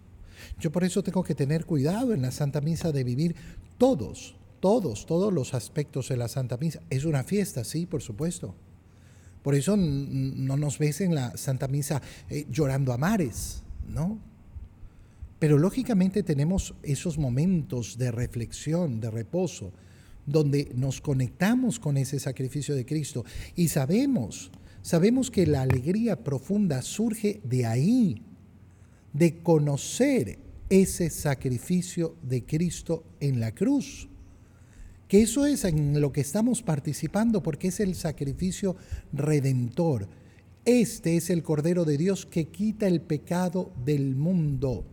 Yo 0.59 0.71
por 0.71 0.83
eso 0.83 1.03
tengo 1.03 1.23
que 1.23 1.35
tener 1.35 1.65
cuidado 1.65 2.13
en 2.13 2.21
la 2.21 2.31
Santa 2.31 2.61
Misa 2.61 2.91
de 2.91 3.03
vivir 3.03 3.35
todos, 3.77 4.35
todos, 4.59 5.05
todos 5.05 5.33
los 5.33 5.53
aspectos 5.53 6.09
de 6.09 6.17
la 6.17 6.27
Santa 6.27 6.57
Misa. 6.57 6.81
Es 6.89 7.05
una 7.05 7.23
fiesta, 7.23 7.63
sí, 7.63 7.85
por 7.85 8.01
supuesto. 8.01 8.55
Por 9.43 9.55
eso 9.55 9.75
no 9.75 10.55
nos 10.57 10.77
ves 10.77 11.01
en 11.01 11.15
la 11.15 11.35
Santa 11.35 11.67
Misa 11.67 12.01
eh, 12.29 12.45
llorando 12.49 12.93
a 12.93 12.97
mares, 12.97 13.63
¿no? 13.87 14.19
Pero 15.39 15.57
lógicamente 15.57 16.21
tenemos 16.21 16.75
esos 16.83 17.17
momentos 17.17 17.97
de 17.97 18.11
reflexión, 18.11 18.99
de 18.99 19.09
reposo, 19.09 19.71
donde 20.27 20.71
nos 20.75 21.01
conectamos 21.01 21.79
con 21.79 21.97
ese 21.97 22.19
sacrificio 22.19 22.75
de 22.75 22.85
Cristo 22.85 23.25
y 23.55 23.69
sabemos, 23.69 24.51
sabemos 24.83 25.31
que 25.31 25.47
la 25.47 25.63
alegría 25.63 26.23
profunda 26.23 26.83
surge 26.83 27.41
de 27.43 27.65
ahí, 27.65 28.21
de 29.13 29.41
conocer 29.41 30.39
ese 30.69 31.09
sacrificio 31.09 32.15
de 32.23 32.45
Cristo 32.45 33.03
en 33.19 33.39
la 33.39 33.53
cruz. 33.53 34.07
Que 35.07 35.21
eso 35.23 35.45
es 35.45 35.65
en 35.65 35.99
lo 35.99 36.13
que 36.13 36.21
estamos 36.21 36.61
participando 36.61 37.43
porque 37.43 37.67
es 37.67 37.81
el 37.81 37.95
sacrificio 37.95 38.77
redentor. 39.11 40.07
Este 40.63 41.17
es 41.17 41.29
el 41.29 41.43
Cordero 41.43 41.83
de 41.83 41.97
Dios 41.97 42.25
que 42.25 42.45
quita 42.45 42.87
el 42.87 43.01
pecado 43.01 43.73
del 43.83 44.15
mundo. 44.15 44.85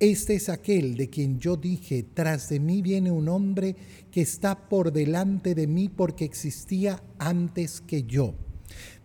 Este 0.00 0.34
es 0.34 0.48
aquel 0.48 0.96
de 0.96 1.10
quien 1.10 1.38
yo 1.38 1.56
dije, 1.56 2.04
tras 2.14 2.48
de 2.48 2.60
mí 2.60 2.82
viene 2.82 3.10
un 3.10 3.28
hombre 3.28 3.76
que 4.10 4.20
está 4.20 4.68
por 4.68 4.92
delante 4.92 5.54
de 5.54 5.66
mí 5.66 5.88
porque 5.88 6.24
existía 6.24 7.02
antes 7.18 7.80
que 7.80 8.04
yo. 8.04 8.34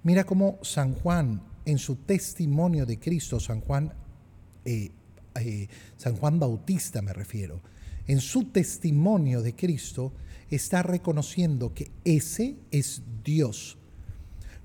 Mira 0.04 0.24
cómo 0.24 0.60
San 0.62 0.94
Juan, 0.94 1.42
en 1.66 1.78
su 1.78 1.96
testimonio 1.96 2.86
de 2.86 3.00
Cristo, 3.00 3.40
San 3.40 3.62
Juan, 3.62 3.94
eh, 4.66 4.92
eh, 5.36 5.68
San 5.98 6.16
Juan 6.16 6.40
Bautista 6.40 7.02
me 7.02 7.14
refiero, 7.14 7.62
en 8.08 8.20
su 8.20 8.46
testimonio 8.46 9.42
de 9.42 9.56
Cristo 9.56 10.14
está 10.50 10.84
reconociendo 10.84 11.74
que 11.74 11.92
ese 12.04 12.58
es 12.72 13.02
Dios. 13.24 13.78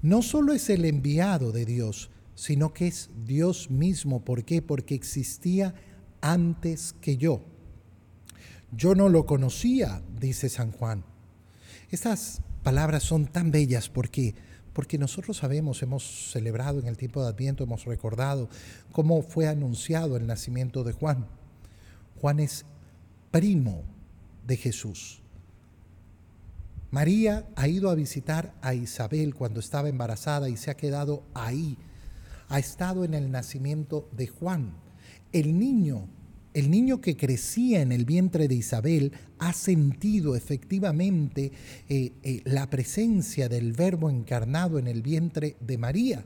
No 0.03 0.23
solo 0.23 0.53
es 0.53 0.69
el 0.71 0.85
enviado 0.85 1.53
de 1.53 1.65
Dios, 1.65 2.11
sino 2.35 2.73
que 2.73 2.87
es 2.89 3.11
Dios 3.27 3.71
mismo. 3.71 4.25
¿Por 4.25 4.45
qué? 4.45 4.63
Porque 4.63 4.95
existía 4.95 5.75
antes 6.21 6.95
que 7.01 7.17
yo. 7.17 7.43
Yo 8.71 8.95
no 8.95 9.09
lo 9.09 9.27
conocía, 9.27 10.03
dice 10.21 10.49
San 10.49 10.73
Juan. 10.73 11.05
Estas 11.91 12.43
palabras 12.63 13.03
son 13.03 13.27
tan 13.27 13.51
bellas 13.51 13.89
porque 13.89 14.35
porque 14.79 14.97
nosotros 14.97 15.39
sabemos, 15.39 15.83
hemos 15.83 16.31
celebrado 16.31 16.79
en 16.79 16.87
el 16.87 16.97
tiempo 16.97 17.21
de 17.21 17.31
Adviento, 17.31 17.65
hemos 17.65 17.85
recordado 17.85 18.49
cómo 18.93 19.23
fue 19.23 19.49
anunciado 19.49 20.17
el 20.17 20.25
nacimiento 20.25 20.85
de 20.85 20.93
Juan. 20.93 21.27
Juan 22.21 22.39
es 22.39 22.65
primo 23.33 23.83
de 24.47 24.57
Jesús. 24.57 25.19
María 26.93 27.45
ha 27.57 27.67
ido 27.67 27.91
a 27.91 27.97
visitar 27.97 28.55
a 28.63 28.73
Isabel 28.73 29.35
cuando 29.35 29.59
estaba 29.59 29.89
embarazada 29.89 30.49
y 30.49 30.57
se 30.57 30.71
ha 30.71 30.77
quedado 30.77 31.25
ahí. 31.35 31.77
Ha 32.49 32.61
estado 32.61 33.03
en 33.03 33.15
el 33.15 33.33
nacimiento 33.33 34.09
de 34.13 34.29
Juan. 34.29 34.75
El 35.33 35.59
niño 35.59 36.07
el 36.59 36.73
niño 36.73 37.01
que 37.01 37.17
crecía 37.17 37.83
en 37.83 37.93
el 37.93 38.05
vientre 38.05 38.49
de 38.49 38.57
Isabel 38.57 39.13
ha 39.39 39.53
sentido 39.53 40.35
efectivamente 40.35 41.53
eh, 41.89 42.13
eh, 42.25 42.43
la 42.47 42.69
presencia 42.69 43.49
del 43.49 43.73
Verbo 43.75 44.11
encarnado 44.11 44.81
en 44.81 44.89
el 44.89 45.01
vientre 45.01 45.57
de 45.61 45.79
María. 45.79 46.25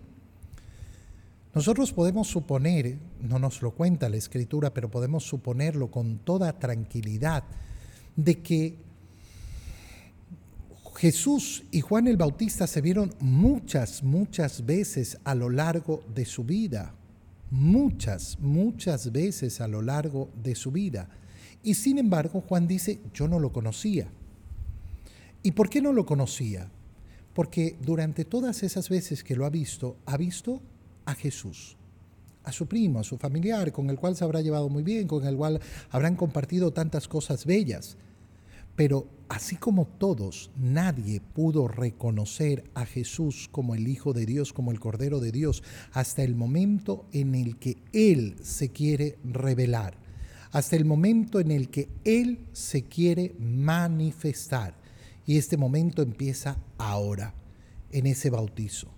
Nosotros 1.54 1.92
podemos 1.92 2.28
suponer, 2.28 2.96
no 3.20 3.38
nos 3.38 3.60
lo 3.60 3.72
cuenta 3.72 4.08
la 4.08 4.16
escritura, 4.16 4.72
pero 4.72 4.90
podemos 4.90 5.22
suponerlo 5.22 5.90
con 5.90 6.20
toda 6.20 6.58
tranquilidad, 6.58 7.44
de 8.16 8.38
que 8.38 8.76
Jesús 10.96 11.64
y 11.70 11.82
Juan 11.82 12.08
el 12.08 12.16
Bautista 12.16 12.66
se 12.66 12.80
vieron 12.80 13.14
muchas, 13.20 14.02
muchas 14.02 14.64
veces 14.64 15.18
a 15.24 15.34
lo 15.34 15.50
largo 15.50 16.02
de 16.14 16.24
su 16.24 16.42
vida 16.44 16.94
muchas, 17.52 18.38
muchas 18.40 19.12
veces 19.12 19.60
a 19.60 19.68
lo 19.68 19.82
largo 19.82 20.30
de 20.42 20.54
su 20.54 20.72
vida. 20.72 21.10
Y 21.62 21.74
sin 21.74 21.98
embargo, 21.98 22.40
Juan 22.40 22.66
dice, 22.66 22.98
yo 23.12 23.28
no 23.28 23.38
lo 23.38 23.52
conocía. 23.52 24.08
¿Y 25.42 25.52
por 25.52 25.68
qué 25.68 25.82
no 25.82 25.92
lo 25.92 26.06
conocía? 26.06 26.70
Porque 27.34 27.76
durante 27.82 28.24
todas 28.24 28.62
esas 28.62 28.88
veces 28.88 29.22
que 29.22 29.36
lo 29.36 29.44
ha 29.44 29.50
visto, 29.50 29.98
ha 30.06 30.16
visto 30.16 30.62
a 31.04 31.14
Jesús, 31.14 31.76
a 32.42 32.52
su 32.52 32.66
primo, 32.66 33.00
a 33.00 33.04
su 33.04 33.18
familiar, 33.18 33.70
con 33.70 33.90
el 33.90 33.98
cual 33.98 34.16
se 34.16 34.24
habrá 34.24 34.40
llevado 34.40 34.70
muy 34.70 34.82
bien, 34.82 35.06
con 35.06 35.26
el 35.26 35.36
cual 35.36 35.60
habrán 35.90 36.16
compartido 36.16 36.72
tantas 36.72 37.06
cosas 37.06 37.44
bellas. 37.44 37.98
Pero 38.76 39.08
así 39.28 39.56
como 39.56 39.86
todos, 39.86 40.50
nadie 40.56 41.20
pudo 41.20 41.68
reconocer 41.68 42.64
a 42.74 42.86
Jesús 42.86 43.48
como 43.50 43.74
el 43.74 43.88
Hijo 43.88 44.12
de 44.12 44.26
Dios, 44.26 44.52
como 44.52 44.72
el 44.72 44.80
Cordero 44.80 45.20
de 45.20 45.32
Dios, 45.32 45.62
hasta 45.92 46.22
el 46.22 46.34
momento 46.34 47.06
en 47.12 47.34
el 47.34 47.58
que 47.58 47.76
Él 47.92 48.36
se 48.42 48.70
quiere 48.70 49.18
revelar, 49.24 49.96
hasta 50.52 50.76
el 50.76 50.84
momento 50.84 51.40
en 51.40 51.50
el 51.50 51.68
que 51.68 51.88
Él 52.04 52.46
se 52.52 52.84
quiere 52.84 53.34
manifestar. 53.38 54.74
Y 55.26 55.38
este 55.38 55.56
momento 55.56 56.02
empieza 56.02 56.58
ahora, 56.78 57.34
en 57.92 58.06
ese 58.06 58.30
bautizo. 58.30 58.88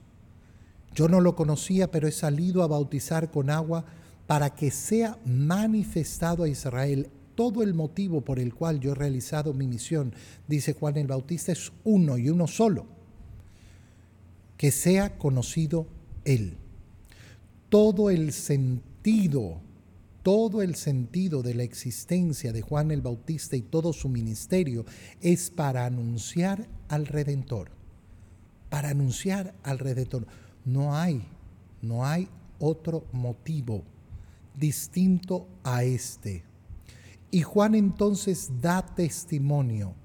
Yo 0.95 1.09
no 1.09 1.21
lo 1.21 1.35
conocía, 1.35 1.91
pero 1.91 2.07
he 2.07 2.13
salido 2.13 2.63
a 2.63 2.69
bautizar 2.69 3.31
con 3.31 3.51
agua 3.51 3.85
para 4.27 4.55
que 4.55 4.71
sea 4.71 5.19
manifestado 5.27 6.45
a 6.45 6.49
Israel 6.49 7.11
todo 7.35 7.63
el 7.63 7.75
motivo 7.75 8.21
por 8.21 8.39
el 8.39 8.55
cual 8.55 8.81
yo 8.81 8.93
he 8.93 8.95
realizado 8.95 9.53
mi 9.53 9.67
misión, 9.67 10.15
dice 10.49 10.75
Juan 10.75 10.97
el 10.97 11.07
Bautista, 11.07 11.53
es 11.53 11.73
uno 11.85 12.19
y 12.19 12.29
uno 12.29 12.47
solo, 12.47 12.87
que 14.57 14.71
sea 14.71 15.19
conocido 15.19 15.87
Él. 16.25 16.57
Todo 17.69 18.11
el 18.11 18.33
sentido, 18.33 19.61
todo 20.23 20.63
el 20.63 20.75
sentido 20.77 21.43
de 21.43 21.55
la 21.55 21.65
existencia 21.65 22.53
de 22.53 22.63
Juan 22.63 22.91
el 22.91 23.03
Bautista 23.03 23.57
y 23.57 23.63
todo 23.63 23.93
su 23.93 24.09
ministerio 24.09 24.85
es 25.21 25.51
para 25.51 25.87
anunciar 25.87 26.69
al 26.89 27.07
Redentor, 27.07 27.71
para 28.71 28.91
anunciar 28.91 29.55
al 29.63 29.79
Redentor. 29.79 30.27
No 30.65 30.97
hay, 30.97 31.23
no 31.83 32.07
hay 32.07 32.29
otro 32.59 33.05
motivo 33.13 33.83
distinto 34.57 35.49
a 35.65 35.85
este. 35.85 36.54
Y 37.35 37.43
Juan 37.43 37.75
entonces 37.75 38.49
da 38.61 38.87
testimonio. 38.87 39.97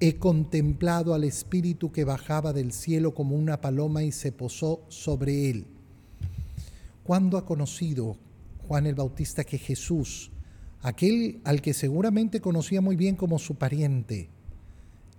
He 0.00 0.16
contemplado 0.16 1.14
al 1.14 1.22
Espíritu 1.22 1.92
que 1.92 2.02
bajaba 2.02 2.52
del 2.52 2.72
cielo 2.72 3.14
como 3.14 3.36
una 3.36 3.60
paloma 3.60 4.02
y 4.02 4.10
se 4.10 4.32
posó 4.32 4.84
sobre 4.88 5.50
él. 5.50 5.68
¿Cuándo 7.04 7.38
ha 7.38 7.46
conocido 7.46 8.16
Juan 8.66 8.88
el 8.88 8.96
Bautista 8.96 9.44
que 9.44 9.56
Jesús, 9.56 10.32
aquel 10.82 11.40
al 11.44 11.62
que 11.62 11.74
seguramente 11.74 12.40
conocía 12.40 12.80
muy 12.80 12.96
bien 12.96 13.14
como 13.14 13.38
su 13.38 13.54
pariente, 13.54 14.28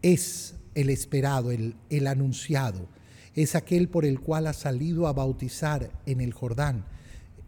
es 0.02 0.56
el 0.74 0.90
esperado, 0.90 1.52
el, 1.52 1.78
el 1.90 2.08
anunciado, 2.08 2.90
es 3.34 3.56
aquel 3.56 3.88
por 3.88 4.04
el 4.04 4.20
cual 4.20 4.48
ha 4.48 4.54
salido 4.54 5.08
a 5.08 5.14
bautizar 5.14 5.90
en 6.06 6.20
el 6.20 6.34
Jordán, 6.34 6.84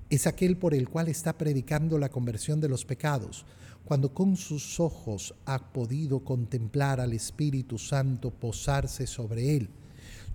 es 0.09 0.27
aquel 0.27 0.57
por 0.57 0.73
el 0.73 0.89
cual 0.89 1.09
está 1.09 1.37
predicando 1.37 1.97
la 1.97 2.09
conversión 2.09 2.61
de 2.61 2.69
los 2.69 2.85
pecados, 2.85 3.45
cuando 3.83 4.13
con 4.13 4.35
sus 4.35 4.79
ojos 4.79 5.33
ha 5.45 5.71
podido 5.71 6.19
contemplar 6.19 6.99
al 6.99 7.13
Espíritu 7.13 7.77
Santo 7.77 8.31
posarse 8.31 9.07
sobre 9.07 9.55
él. 9.55 9.69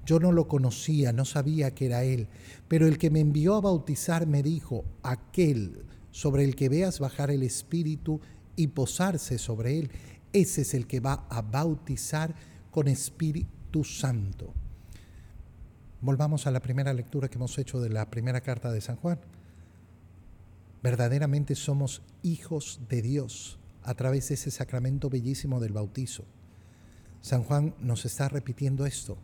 Yo 0.05 0.19
no 0.19 0.33
lo 0.33 0.49
conocía, 0.49 1.13
no 1.13 1.25
sabía 1.25 1.75
que 1.75 1.87
era 1.87 2.03
él, 2.03 2.29
pero 2.67 2.87
el 2.87 2.99
que 2.99 3.11
me 3.11 3.21
envió 3.21 3.55
a 3.55 3.61
bautizar 3.61 4.27
me 4.27 4.43
dijo, 4.43 4.85
aquel 5.03 5.85
sobre 6.11 6.45
el 6.45 6.57
que 6.57 6.69
veas 6.69 6.99
bajar 6.99 7.31
el 7.31 7.43
Espíritu 7.43 8.21
y 8.57 8.69
posarse 8.69 9.39
sobre 9.39 9.79
él, 9.79 9.91
ese 10.33 10.63
es 10.63 10.75
el 10.75 10.87
que 10.87 11.01
va 11.01 11.27
a 11.29 11.43
bautizar 11.43 12.35
con 12.71 12.89
Espíritu 12.89 13.85
Santo. 13.85 14.53
Volvamos 16.01 16.47
a 16.47 16.51
la 16.51 16.61
primera 16.61 16.93
lectura 16.93 17.29
que 17.29 17.37
hemos 17.37 17.57
hecho 17.59 17.81
de 17.81 17.91
la 17.91 18.11
primera 18.11 18.41
carta 18.41 18.73
de 18.73 18.81
San 18.81 18.97
Juan. 18.97 19.21
Verdaderamente 20.83 21.55
somos 21.55 22.03
hijos 22.23 22.81
de 22.89 23.03
Dios 23.03 23.59
a 23.83 23.95
través 23.95 24.29
de 24.29 24.35
ese 24.35 24.51
sacramento 24.51 25.09
bellísimo 25.09 25.61
del 25.61 25.73
bautizo. 25.73 26.25
San 27.21 27.45
Juan 27.45 27.75
nos 27.81 28.05
está 28.05 28.29
repitiendo 28.29 28.85
esto. 28.85 29.17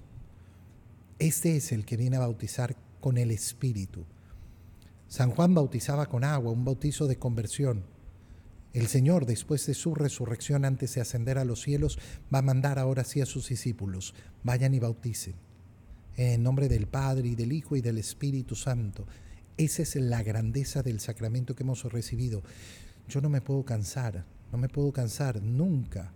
Este 1.18 1.56
es 1.56 1.72
el 1.72 1.84
que 1.84 1.96
viene 1.96 2.16
a 2.16 2.20
bautizar 2.20 2.76
con 3.00 3.18
el 3.18 3.32
Espíritu. 3.32 4.04
San 5.08 5.30
Juan 5.30 5.52
bautizaba 5.52 6.06
con 6.06 6.22
agua, 6.22 6.52
un 6.52 6.64
bautizo 6.64 7.08
de 7.08 7.18
conversión. 7.18 7.82
El 8.72 8.86
Señor, 8.86 9.26
después 9.26 9.66
de 9.66 9.74
su 9.74 9.96
resurrección, 9.96 10.64
antes 10.64 10.94
de 10.94 11.00
ascender 11.00 11.38
a 11.38 11.44
los 11.44 11.62
cielos, 11.62 11.98
va 12.32 12.38
a 12.38 12.42
mandar 12.42 12.78
ahora 12.78 13.02
sí 13.02 13.20
a 13.20 13.26
sus 13.26 13.48
discípulos, 13.48 14.14
vayan 14.44 14.74
y 14.74 14.78
bauticen. 14.78 15.34
En 16.16 16.42
nombre 16.42 16.68
del 16.68 16.86
Padre 16.86 17.28
y 17.28 17.34
del 17.34 17.52
Hijo 17.52 17.74
y 17.74 17.80
del 17.80 17.98
Espíritu 17.98 18.54
Santo 18.54 19.06
esa 19.58 19.82
es 19.82 19.96
la 19.96 20.22
grandeza 20.22 20.82
del 20.82 21.00
sacramento 21.00 21.54
que 21.54 21.64
hemos 21.64 21.82
recibido. 21.84 22.42
Yo 23.08 23.20
no 23.20 23.28
me 23.28 23.40
puedo 23.40 23.64
cansar, 23.64 24.24
no 24.52 24.58
me 24.58 24.68
puedo 24.68 24.92
cansar 24.92 25.42
nunca 25.42 26.12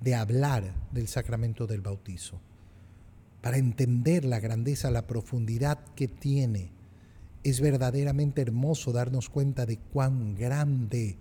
de 0.00 0.14
hablar 0.14 0.72
del 0.92 1.08
sacramento 1.08 1.66
del 1.66 1.80
bautizo. 1.80 2.40
Para 3.42 3.58
entender 3.58 4.24
la 4.24 4.40
grandeza, 4.40 4.90
la 4.90 5.06
profundidad 5.06 5.84
que 5.96 6.08
tiene, 6.08 6.70
es 7.42 7.60
verdaderamente 7.60 8.40
hermoso 8.40 8.92
darnos 8.92 9.28
cuenta 9.28 9.66
de 9.66 9.76
cuán 9.76 10.34
grande 10.34 11.18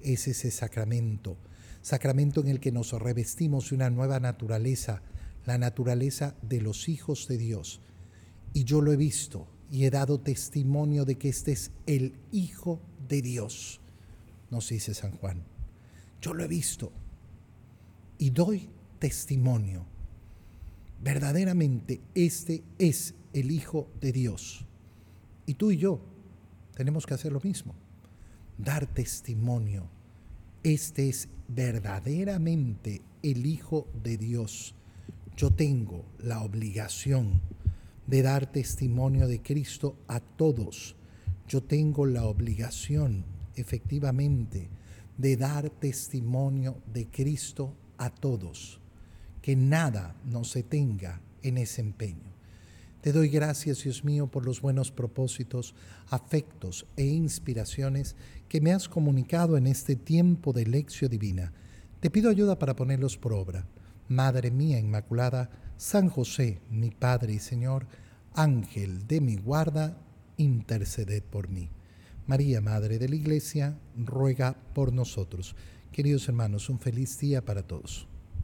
es 0.00 0.28
ese 0.28 0.50
sacramento. 0.50 1.36
Sacramento 1.82 2.40
en 2.40 2.48
el 2.48 2.60
que 2.60 2.72
nos 2.72 2.92
revestimos 2.92 3.68
de 3.68 3.76
una 3.76 3.90
nueva 3.90 4.20
naturaleza, 4.20 5.02
la 5.44 5.58
naturaleza 5.58 6.34
de 6.40 6.60
los 6.62 6.88
hijos 6.88 7.28
de 7.28 7.36
Dios. 7.36 7.80
Y 8.54 8.64
yo 8.64 8.80
lo 8.80 8.92
he 8.92 8.96
visto, 8.96 9.48
y 9.70 9.84
he 9.84 9.90
dado 9.90 10.20
testimonio 10.20 11.04
de 11.04 11.16
que 11.16 11.28
este 11.28 11.52
es 11.52 11.70
el 11.86 12.14
Hijo 12.32 12.80
de 13.08 13.22
Dios, 13.22 13.80
nos 14.50 14.68
dice 14.68 14.94
San 14.94 15.12
Juan. 15.12 15.42
Yo 16.20 16.34
lo 16.34 16.44
he 16.44 16.48
visto 16.48 16.92
y 18.18 18.30
doy 18.30 18.68
testimonio. 18.98 19.84
Verdaderamente 21.02 22.00
este 22.14 22.62
es 22.78 23.14
el 23.32 23.50
Hijo 23.50 23.88
de 24.00 24.12
Dios. 24.12 24.64
Y 25.46 25.54
tú 25.54 25.70
y 25.70 25.76
yo 25.76 26.00
tenemos 26.74 27.06
que 27.06 27.14
hacer 27.14 27.32
lo 27.32 27.40
mismo, 27.40 27.74
dar 28.58 28.86
testimonio. 28.86 29.88
Este 30.62 31.08
es 31.08 31.28
verdaderamente 31.48 33.02
el 33.22 33.46
Hijo 33.46 33.88
de 34.02 34.16
Dios. 34.16 34.74
Yo 35.36 35.50
tengo 35.50 36.04
la 36.18 36.42
obligación 36.42 37.40
de 38.06 38.22
dar 38.22 38.50
testimonio 38.50 39.26
de 39.26 39.42
Cristo 39.42 39.96
a 40.06 40.20
todos. 40.20 40.96
Yo 41.48 41.62
tengo 41.62 42.06
la 42.06 42.24
obligación, 42.24 43.24
efectivamente, 43.54 44.68
de 45.18 45.36
dar 45.36 45.70
testimonio 45.70 46.82
de 46.92 47.06
Cristo 47.06 47.74
a 47.98 48.10
todos. 48.10 48.80
Que 49.42 49.56
nada 49.56 50.16
nos 50.24 50.54
detenga 50.54 51.20
en 51.42 51.58
ese 51.58 51.80
empeño. 51.80 52.34
Te 53.00 53.12
doy 53.12 53.28
gracias, 53.28 53.84
Dios 53.84 54.04
mío, 54.04 54.26
por 54.26 54.44
los 54.44 54.60
buenos 54.60 54.90
propósitos, 54.90 55.74
afectos 56.10 56.86
e 56.96 57.04
inspiraciones 57.04 58.16
que 58.48 58.60
me 58.60 58.72
has 58.72 58.88
comunicado 58.88 59.56
en 59.56 59.68
este 59.68 59.94
tiempo 59.94 60.52
de 60.52 60.66
lección 60.66 61.10
divina. 61.10 61.52
te 62.00 62.10
pido 62.10 62.30
ayuda 62.30 62.58
para 62.58 62.76
ponerlos 62.76 63.16
por 63.16 63.32
obra. 63.32 63.66
Madre 64.08 64.50
mía 64.50 64.78
Inmaculada, 64.78 65.50
San 65.76 66.08
José, 66.08 66.60
mi 66.70 66.90
Padre 66.90 67.34
y 67.34 67.38
Señor, 67.38 67.86
Ángel 68.34 69.06
de 69.06 69.20
mi 69.20 69.36
guarda, 69.36 69.98
interceded 70.38 71.22
por 71.22 71.50
mí. 71.50 71.68
María, 72.26 72.62
Madre 72.62 72.98
de 72.98 73.10
la 73.10 73.16
Iglesia, 73.16 73.78
ruega 73.94 74.56
por 74.74 74.92
nosotros. 74.92 75.54
Queridos 75.92 76.28
hermanos, 76.28 76.70
un 76.70 76.78
feliz 76.78 77.18
día 77.18 77.44
para 77.44 77.62
todos. 77.62 78.08